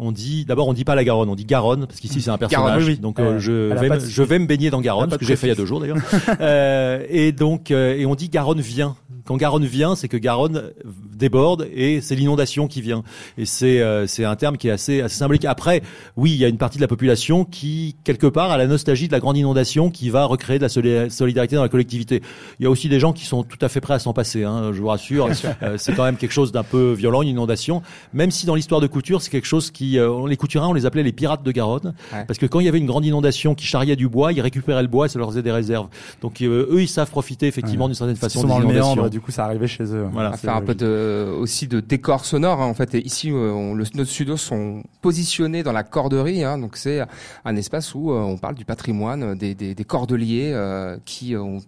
On 0.02 0.12
dit 0.12 0.46
d'abord 0.46 0.66
on 0.66 0.72
dit 0.72 0.84
pas 0.84 0.94
la 0.94 1.04
Garonne, 1.04 1.28
on 1.28 1.34
dit 1.34 1.44
Garonne 1.44 1.86
parce 1.86 2.00
qu'ici 2.00 2.22
c'est 2.22 2.30
un 2.30 2.38
personnage. 2.38 2.86
oui, 2.86 2.96
Donc 2.96 3.20
euh, 3.20 3.38
je, 3.38 3.52
vais 3.74 3.90
me, 3.90 4.00
je 4.00 4.22
vais 4.22 4.38
me 4.38 4.46
baigner 4.46 4.70
dans 4.70 4.80
Garonne, 4.80 5.10
ce 5.10 5.16
que 5.16 5.26
j'ai 5.26 5.36
fait 5.36 5.48
il 5.48 5.50
y 5.50 5.52
a 5.52 5.56
deux 5.56 5.66
jours 5.66 5.80
d'ailleurs. 5.80 5.98
et 7.10 7.32
donc 7.32 7.70
et 7.70 8.06
on 8.06 8.14
dit 8.14 8.30
Garonne 8.30 8.60
vient. 8.60 8.96
Quand 9.24 9.36
Garonne 9.36 9.64
vient, 9.64 9.94
c'est 9.94 10.08
que 10.08 10.16
Garonne 10.16 10.72
déborde 11.14 11.68
et 11.72 12.00
c'est 12.00 12.16
l'inondation 12.16 12.66
qui 12.66 12.82
vient. 12.82 13.04
Et 13.38 13.44
c'est 13.44 13.80
euh, 13.80 14.06
c'est 14.06 14.24
un 14.24 14.34
terme 14.34 14.56
qui 14.56 14.68
est 14.68 14.72
assez, 14.72 15.02
assez 15.02 15.16
symbolique. 15.16 15.44
Après, 15.44 15.82
oui, 16.16 16.32
il 16.32 16.36
y 16.36 16.44
a 16.44 16.48
une 16.48 16.56
partie 16.56 16.78
de 16.78 16.82
la 16.82 16.88
population 16.88 17.44
qui 17.44 17.94
quelque 18.02 18.26
part 18.26 18.50
a 18.50 18.56
la 18.56 18.66
nostalgie 18.66 19.06
de 19.06 19.12
la 19.12 19.20
grande 19.20 19.36
inondation 19.36 19.90
qui 19.90 20.10
va 20.10 20.24
recréer 20.24 20.58
de 20.58 20.64
la 20.64 21.10
solidarité 21.10 21.54
dans 21.56 21.62
la 21.62 21.68
collectivité. 21.68 22.22
Il 22.58 22.64
y 22.64 22.66
a 22.66 22.70
aussi 22.70 22.88
des 22.88 22.98
gens 22.98 23.12
qui 23.12 23.24
sont 23.24 23.44
tout 23.44 23.58
à 23.60 23.68
fait 23.68 23.80
prêts 23.80 23.94
à 23.94 23.98
s'en 23.98 24.12
passer. 24.12 24.44
Hein, 24.44 24.72
je 24.72 24.80
vous 24.80 24.88
rassure, 24.88 25.28
euh, 25.62 25.76
c'est 25.76 25.94
quand 25.94 26.04
même 26.04 26.16
quelque 26.16 26.32
chose 26.32 26.50
d'un 26.50 26.64
peu 26.64 26.92
violent, 26.92 27.22
une 27.22 27.28
inondation. 27.28 27.82
Même 28.12 28.30
si 28.30 28.46
dans 28.46 28.54
l'histoire 28.54 28.80
de 28.80 28.86
couture, 28.86 29.22
c'est 29.22 29.30
quelque 29.30 29.46
chose 29.46 29.70
qui 29.70 29.89
euh, 29.98 30.26
les 30.28 30.36
couturins, 30.36 30.68
on 30.68 30.72
les 30.72 30.86
appelait 30.86 31.02
les 31.02 31.12
pirates 31.12 31.42
de 31.42 31.52
Garonne, 31.52 31.94
parce 32.26 32.38
que 32.38 32.46
quand 32.46 32.60
il 32.60 32.66
y 32.66 32.68
avait 32.68 32.78
une 32.78 32.86
grande 32.86 33.04
inondation 33.04 33.54
qui 33.54 33.66
charriait 33.66 33.96
du 33.96 34.08
bois, 34.08 34.32
ils 34.32 34.40
récupéraient 34.40 34.82
le 34.82 34.88
bois 34.88 35.06
et 35.06 35.08
ça 35.08 35.18
leur 35.18 35.28
faisait 35.28 35.42
des 35.42 35.52
réserves. 35.52 35.88
Donc 36.20 36.42
eux, 36.42 36.80
ils 36.80 36.88
savent 36.88 37.10
profiter 37.10 37.46
effectivement 37.46 37.86
d'une 37.86 37.94
certaine 37.94 38.16
façon 38.16 38.44
des 38.44 38.52
inondations. 38.52 39.08
du 39.08 39.20
coup, 39.20 39.30
ça 39.30 39.44
arrivait 39.44 39.66
chez 39.66 39.84
eux. 39.84 40.06
Voilà, 40.12 40.36
faire 40.36 40.56
un 40.56 40.62
peu 40.62 40.74
de, 40.74 41.34
aussi 41.38 41.68
de 41.68 41.80
décor 41.80 42.24
sonore. 42.24 42.60
Hein. 42.60 42.66
En 42.66 42.74
fait, 42.74 42.94
ici, 42.94 43.30
euh, 43.30 43.52
on, 43.52 43.74
le, 43.74 43.84
nos 43.94 44.04
studios 44.04 44.36
sont 44.36 44.82
positionnés 45.02 45.62
dans 45.62 45.72
la 45.72 45.82
corderie. 45.82 46.44
Hein. 46.44 46.58
Donc, 46.58 46.76
c'est 46.76 47.02
un 47.44 47.56
espace 47.56 47.94
où 47.94 48.12
euh, 48.12 48.20
on 48.20 48.38
parle 48.38 48.54
du 48.54 48.64
patrimoine 48.64 49.34
des, 49.34 49.54
des, 49.54 49.74
des 49.74 49.84
cordeliers 49.84 50.52
euh, 50.52 50.96
qui 51.04 51.36
ont 51.36 51.58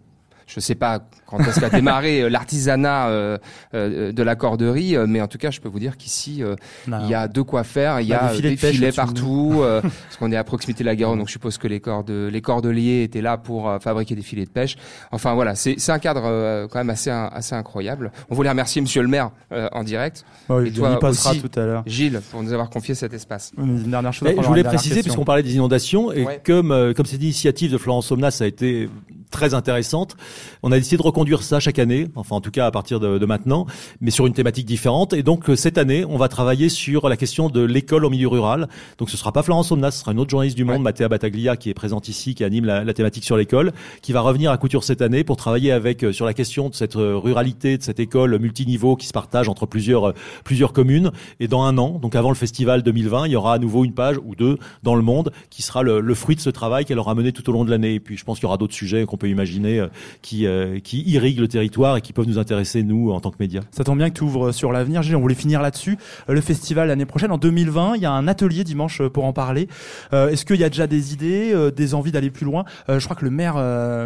je 0.54 0.60
sais 0.60 0.74
pas 0.74 1.00
quand 1.26 1.38
est-ce 1.40 1.60
qu'a 1.60 1.70
démarré 1.70 2.20
euh, 2.20 2.28
l'artisanat 2.28 3.08
euh, 3.08 3.38
euh, 3.74 4.12
de 4.12 4.22
la 4.22 4.36
corderie, 4.36 4.96
mais 5.06 5.20
en 5.20 5.28
tout 5.28 5.38
cas, 5.38 5.50
je 5.50 5.60
peux 5.60 5.68
vous 5.68 5.78
dire 5.78 5.96
qu'ici, 5.96 6.42
il 6.86 7.08
y 7.08 7.14
a 7.14 7.28
de 7.28 7.42
quoi 7.42 7.64
faire. 7.64 8.00
Il 8.00 8.06
y 8.06 8.10
bah, 8.10 8.26
a 8.26 8.38
des 8.38 8.56
filets, 8.56 8.92
partout, 8.92 9.62
parce 9.82 10.16
qu'on 10.18 10.30
est 10.30 10.36
à 10.36 10.44
proximité 10.44 10.84
de 10.84 10.88
la 10.88 10.96
Garonne, 10.96 11.18
donc 11.18 11.28
je 11.28 11.32
suppose 11.32 11.58
que 11.58 11.68
les, 11.68 11.80
cordes, 11.80 12.10
les 12.10 12.40
cordeliers 12.40 13.02
étaient 13.02 13.22
là 13.22 13.38
pour 13.38 13.72
fabriquer 13.80 14.14
des 14.14 14.22
filets 14.22 14.44
de 14.44 14.50
pêche. 14.50 14.76
Enfin 15.10 15.34
voilà, 15.34 15.54
c'est 15.54 15.90
un 15.90 15.98
cadre 15.98 16.66
quand 16.70 16.78
même 16.78 16.90
assez 16.90 17.10
assez 17.10 17.54
incroyable. 17.54 18.12
On 18.30 18.34
voulait 18.34 18.50
remercier 18.50 18.82
Monsieur 18.82 19.02
le 19.02 19.08
Maire 19.08 19.30
en 19.50 19.82
direct. 19.84 20.24
et 20.64 20.70
toi 20.70 20.98
passera 20.98 21.34
tout 21.34 21.58
à 21.58 21.64
l'heure. 21.64 21.82
Gilles, 21.86 22.20
pour 22.30 22.42
nous 22.42 22.52
avoir 22.52 22.70
confié 22.70 22.94
cet 22.94 23.14
espace. 23.14 23.52
Une 23.56 23.90
dernière 23.90 24.12
chose. 24.12 24.28
je 24.36 24.46
voulais 24.46 24.64
préciser, 24.64 25.02
puisqu'on 25.02 25.24
parlait 25.24 25.42
des 25.42 25.54
inondations, 25.54 26.12
et 26.12 26.26
comme 26.44 26.92
comme 26.94 27.06
cette 27.06 27.22
initiative 27.22 27.72
de 27.72 27.78
Florence 27.78 28.06
Somnas 28.06 28.38
a 28.40 28.46
été 28.46 28.88
très 29.32 29.54
intéressante. 29.54 30.16
On 30.62 30.70
a 30.70 30.78
décidé 30.78 30.98
de 30.98 31.02
reconduire 31.02 31.42
ça 31.42 31.58
chaque 31.58 31.80
année, 31.80 32.06
enfin 32.14 32.36
en 32.36 32.40
tout 32.40 32.52
cas 32.52 32.66
à 32.66 32.70
partir 32.70 33.00
de, 33.00 33.18
de 33.18 33.26
maintenant, 33.26 33.66
mais 34.00 34.12
sur 34.12 34.26
une 34.26 34.34
thématique 34.34 34.66
différente. 34.66 35.12
Et 35.12 35.24
donc 35.24 35.50
euh, 35.50 35.56
cette 35.56 35.78
année, 35.78 36.04
on 36.04 36.16
va 36.16 36.28
travailler 36.28 36.68
sur 36.68 37.08
la 37.08 37.16
question 37.16 37.48
de 37.48 37.60
l'école 37.60 38.04
au 38.04 38.10
milieu 38.10 38.28
rural. 38.28 38.68
Donc 38.98 39.10
ce 39.10 39.16
sera 39.16 39.32
pas 39.32 39.42
Florence 39.42 39.72
Omnas, 39.72 39.90
ce 39.90 40.00
sera 40.00 40.12
une 40.12 40.20
autre 40.20 40.30
journaliste 40.30 40.56
du 40.56 40.64
Monde, 40.64 40.76
ouais. 40.76 40.82
Mathéa 40.82 41.08
Bataglia, 41.08 41.56
qui 41.56 41.70
est 41.70 41.74
présente 41.74 42.08
ici, 42.08 42.36
qui 42.36 42.44
anime 42.44 42.66
la, 42.66 42.84
la 42.84 42.94
thématique 42.94 43.24
sur 43.24 43.36
l'école, 43.36 43.72
qui 44.02 44.12
va 44.12 44.20
revenir 44.20 44.52
à 44.52 44.58
Couture 44.58 44.84
cette 44.84 45.02
année 45.02 45.24
pour 45.24 45.36
travailler 45.36 45.72
avec 45.72 46.04
euh, 46.04 46.12
sur 46.12 46.26
la 46.26 46.34
question 46.34 46.68
de 46.68 46.74
cette 46.74 46.96
euh, 46.96 47.16
ruralité, 47.16 47.78
de 47.78 47.82
cette 47.82 47.98
école 47.98 48.38
multiniveau 48.38 48.94
qui 48.96 49.06
se 49.06 49.12
partage 49.12 49.48
entre 49.48 49.66
plusieurs 49.66 50.14
plusieurs 50.44 50.72
communes. 50.72 51.10
Et 51.40 51.48
dans 51.48 51.62
un 51.62 51.78
an, 51.78 51.98
donc 51.98 52.14
avant 52.14 52.28
le 52.28 52.34
festival 52.36 52.82
2020, 52.82 53.26
il 53.26 53.32
y 53.32 53.36
aura 53.36 53.54
à 53.54 53.58
nouveau 53.58 53.84
une 53.84 53.94
page 53.94 54.18
ou 54.24 54.34
deux 54.34 54.58
dans 54.82 54.94
le 54.94 55.02
Monde 55.02 55.32
qui 55.50 55.62
sera 55.62 55.82
le, 55.82 56.00
le 56.00 56.14
fruit 56.14 56.36
de 56.36 56.40
ce 56.40 56.50
travail 56.50 56.84
qu'elle 56.84 56.98
aura 56.98 57.14
mené 57.14 57.32
tout 57.32 57.48
au 57.48 57.52
long 57.52 57.64
de 57.64 57.70
l'année. 57.70 57.94
Et 57.94 58.00
puis 58.00 58.16
je 58.16 58.24
pense 58.24 58.38
qu'il 58.38 58.44
y 58.44 58.46
aura 58.46 58.58
d'autres 58.58 58.74
sujets 58.74 59.06
qu'on 59.06 59.16
peut 59.22 59.28
imaginer 59.28 59.78
euh, 59.78 59.86
qui, 60.20 60.46
euh, 60.46 60.80
qui 60.80 61.02
irriguent 61.02 61.38
le 61.38 61.48
territoire 61.48 61.96
et 61.96 62.00
qui 62.00 62.12
peuvent 62.12 62.26
nous 62.26 62.38
intéresser, 62.38 62.82
nous, 62.82 63.12
en 63.12 63.20
tant 63.20 63.30
que 63.30 63.36
médias. 63.38 63.62
Ça 63.70 63.84
tombe 63.84 63.98
bien 63.98 64.10
que 64.10 64.18
tu 64.18 64.24
ouvres 64.24 64.50
sur 64.50 64.72
l'avenir. 64.72 65.02
Gilles, 65.02 65.14
on 65.14 65.20
voulait 65.20 65.36
finir 65.36 65.62
là-dessus. 65.62 65.96
Euh, 66.28 66.34
le 66.34 66.40
festival 66.40 66.88
l'année 66.88 67.06
prochaine, 67.06 67.30
en 67.30 67.38
2020, 67.38 67.94
il 67.96 68.02
y 68.02 68.06
a 68.06 68.10
un 68.10 68.26
atelier 68.26 68.64
dimanche 68.64 69.00
pour 69.00 69.24
en 69.24 69.32
parler. 69.32 69.68
Est-ce 70.12 70.44
qu'il 70.44 70.56
y 70.56 70.64
a 70.64 70.68
déjà 70.68 70.86
des 70.86 71.12
idées, 71.12 71.54
des 71.74 71.94
envies 71.94 72.10
d'aller 72.10 72.30
plus 72.30 72.44
loin? 72.44 72.64
Je 72.88 73.02
crois 73.04 73.14
que 73.14 73.24
le 73.24 73.30
maire, 73.30 73.56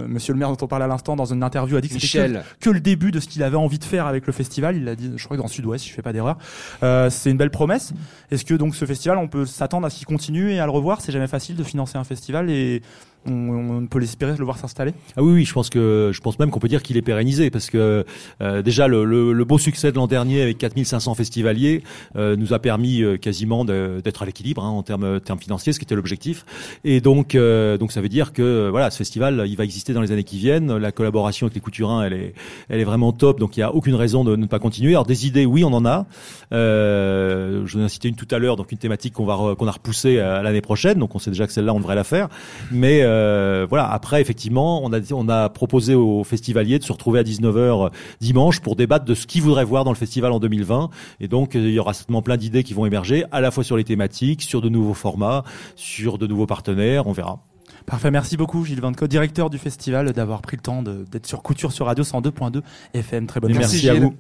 monsieur 0.09 0.33
le 0.33 0.39
maire 0.39 0.51
dont 0.51 0.59
on 0.61 0.67
parlait 0.67 0.85
à 0.85 0.89
l'instant, 0.89 1.17
dans 1.17 1.33
une 1.33 1.43
interview, 1.43 1.77
a 1.77 1.81
dit 1.81 1.89
que 1.89 1.99
c'était 1.99 2.29
que, 2.29 2.39
que, 2.61 2.71
le 2.71 2.81
début 2.81 3.11
de 3.11 3.21
ce 3.21 3.29
qu'il 3.29 3.43
avait 3.43 3.57
envie 3.57 3.79
de 3.79 3.85
faire 3.85 4.07
avec 4.07 4.27
le 4.27 4.33
festival. 4.33 4.77
Il 4.77 4.85
l'a 4.85 4.95
dit, 4.95 5.13
je 5.17 5.25
crois 5.25 5.37
que 5.37 5.43
dans 5.43 5.49
le 5.49 5.53
Sud-Ouest, 5.53 5.85
si 5.85 5.91
je 5.91 5.95
fais 5.95 6.03
pas 6.03 6.13
d'erreur. 6.13 6.37
c'est 6.83 7.31
une 7.31 7.39
belle 7.39 7.51
promesse. 7.51 7.93
Est-ce 8.31 8.45
que 8.45 8.55
donc 8.55 8.75
ce 8.75 8.85
festival, 8.85 9.19
on 9.19 9.29
peut 9.29 9.47
s'attendre 9.47 9.87
à 9.87 9.91
ce 9.91 9.97
qu'il 9.97 10.07
continue 10.07 10.53
et 10.53 10.61
à 10.61 10.67
le 10.67 10.73
revoir? 10.73 11.01
C'est 11.01 11.13
jamais 11.13 11.29
facile 11.29 11.57
de 11.57 11.65
financer 11.65 11.97
un 11.97 12.05
festival 12.05 12.51
et 12.51 12.83
on, 13.27 13.77
on 13.79 13.87
peut 13.87 13.99
l'espérer 13.99 14.37
le 14.37 14.45
voir 14.45 14.59
s'installer? 14.59 14.93
Ah 15.17 15.23
oui, 15.23 15.33
oui, 15.33 15.45
je 15.45 15.53
pense 15.53 15.71
que 15.71 16.11
je 16.13 16.21
pense 16.21 16.39
même 16.39 16.51
qu'on 16.51 16.61
peut 16.61 16.69
dire 16.69 16.83
qu'il 16.83 16.97
est 16.97 17.03
pérennisé 17.03 17.51
parce 17.51 17.71
que 17.71 18.05
euh, 18.41 18.63
déjà 18.63 18.89
le, 18.89 19.05
le, 19.05 19.33
le, 19.33 19.45
beau 19.45 19.59
succès 19.59 19.91
de 19.93 19.97
l'an 19.97 20.07
dernier 20.07 20.43
avec 20.43 20.59
4500 20.59 21.15
festivaliers 21.15 21.83
euh, 22.17 22.37
nous 22.37 22.53
a 22.53 22.59
permis 22.59 23.03
euh, 23.03 23.17
quasiment 23.17 23.65
d'être 23.65 24.23
à 24.23 24.27
l'équilibre 24.27 24.65
hein, 24.65 24.69
en 24.69 24.83
termes, 24.83 25.21
termes 25.21 25.39
financiers, 25.39 25.73
ce 25.73 25.79
qui 25.79 25.85
était 25.85 25.95
l'objectif. 25.95 26.45
Et 26.85 27.01
donc 27.01 27.35
euh, 27.35 27.79
donc 27.79 27.93
ça 27.93 28.01
veut 28.01 28.09
dire 28.09 28.33
que 28.33 28.69
voilà, 28.71 28.91
ce 28.91 28.99
festival, 28.99 29.45
il 29.47 29.57
va 29.57 29.65
exister 29.65 29.93
dans 29.93 30.01
les 30.01 30.13
années 30.13 30.25
qui 30.25 30.39
viennent. 30.39 30.77
La 30.77 30.93
collaboration 30.93 31.47
avec 31.47 31.55
les 31.55 31.61
couturins, 31.61 32.05
elle 32.05 32.13
est 32.13 32.35
elle 32.69 32.81
est 32.81 32.85
vraiment 32.85 33.13
top. 33.13 33.39
Donc 33.39 33.57
il 33.57 33.61
y 33.61 33.63
a 33.63 33.75
aucune 33.75 33.95
raison 33.95 34.25
de, 34.25 34.37
ne 34.37 34.47
pas 34.47 34.59
continuer. 34.59 34.93
Alors 34.93 35.07
des 35.07 35.27
idées, 35.27 35.47
oui, 35.47 35.65
on 35.65 35.73
en 35.73 35.85
a. 35.85 36.07
Euh, 36.53 37.63
je 37.67 37.77
vous 37.77 37.83
en 37.83 37.87
ai 37.87 37.89
cité 37.89 38.09
une 38.09 38.17
tout 38.17 38.29
à 38.31 38.39
l'heure, 38.39 38.57
donc 38.57 38.73
une 38.73 38.79
thématique 38.79 39.15
qu'on 39.15 39.25
va 39.25 39.55
qu'on 39.55 39.67
a 39.67 39.73
repoussée 39.73 40.19
à 40.19 40.43
l'année 40.43 40.61
prochaine. 40.61 40.99
Donc 40.99 41.15
on 41.15 41.19
sait 41.19 41.31
déjà 41.31 41.47
que 41.47 41.53
celle-là, 41.53 41.75
on 41.75 41.81
devrait 41.81 41.95
la 41.95 42.05
faire. 42.05 42.29
Mais 42.71 43.03
euh, 43.17 43.67
voilà. 43.69 43.91
Après, 43.91 44.21
effectivement, 44.21 44.85
on 44.85 44.93
a 44.93 45.01
on 45.13 45.29
a 45.29 45.49
proposé 45.49 45.95
aux 45.95 46.25
festivaliers 46.25 46.79
de 46.79 46.85
se 46.85 46.93
retrouver 46.93 47.21
à 47.21 47.23
19h 47.23 47.91
dimanche 48.21 48.61
pour 48.61 48.77
débattre 48.77 49.05
de 49.05 49.15
ce 49.15 49.27
qu'ils 49.27 49.43
voudraient 49.43 49.65
voir 49.65 49.85
dans 49.85 49.93
le 49.93 49.97
festival 49.97 50.33
en 50.33 50.41
2020. 50.41 50.91
Et 51.21 51.29
donc, 51.29 51.55
il 51.55 51.71
y 51.71 51.79
aura 51.79 51.95
certainement 51.95 52.23
plein 52.23 52.37
d'idées 52.37 52.63
qui 52.63 52.75
vont 52.75 52.87
émerger, 52.87 53.25
à 53.33 53.41
la 53.41 53.51
fois 53.51 53.65
sur 53.65 53.77
les 53.77 53.85
thématiques, 53.85 54.43
sur 54.43 54.61
de 54.61 54.69
nouveaux 54.69 54.95
formats, 54.95 55.45
sur 55.75 56.19
de 56.19 56.27
nouveaux 56.27 56.47
partenaires. 56.47 57.07
On 57.07 57.13
verra. 57.13 57.41
Parfait, 57.87 58.11
merci 58.11 58.37
beaucoup 58.37 58.65
Gilles 58.65 58.81
Van 58.81 58.91
directeur 58.91 59.49
du 59.49 59.59
festival, 59.59 60.13
d'avoir 60.13 60.43
pris 60.43 60.57
le 60.57 60.63
temps 60.63 60.83
d'être 60.83 61.27
sur 61.27 61.43
Couture 61.43 61.73
sur 61.73 61.87
Radio 61.87 62.03
102.2 62.03 62.63
FM. 62.95 63.27
Très 63.27 63.39
bonne 63.39 63.53
merci, 63.53 63.87
merci 63.87 63.89
à 63.91 63.95
vous. 63.95 64.15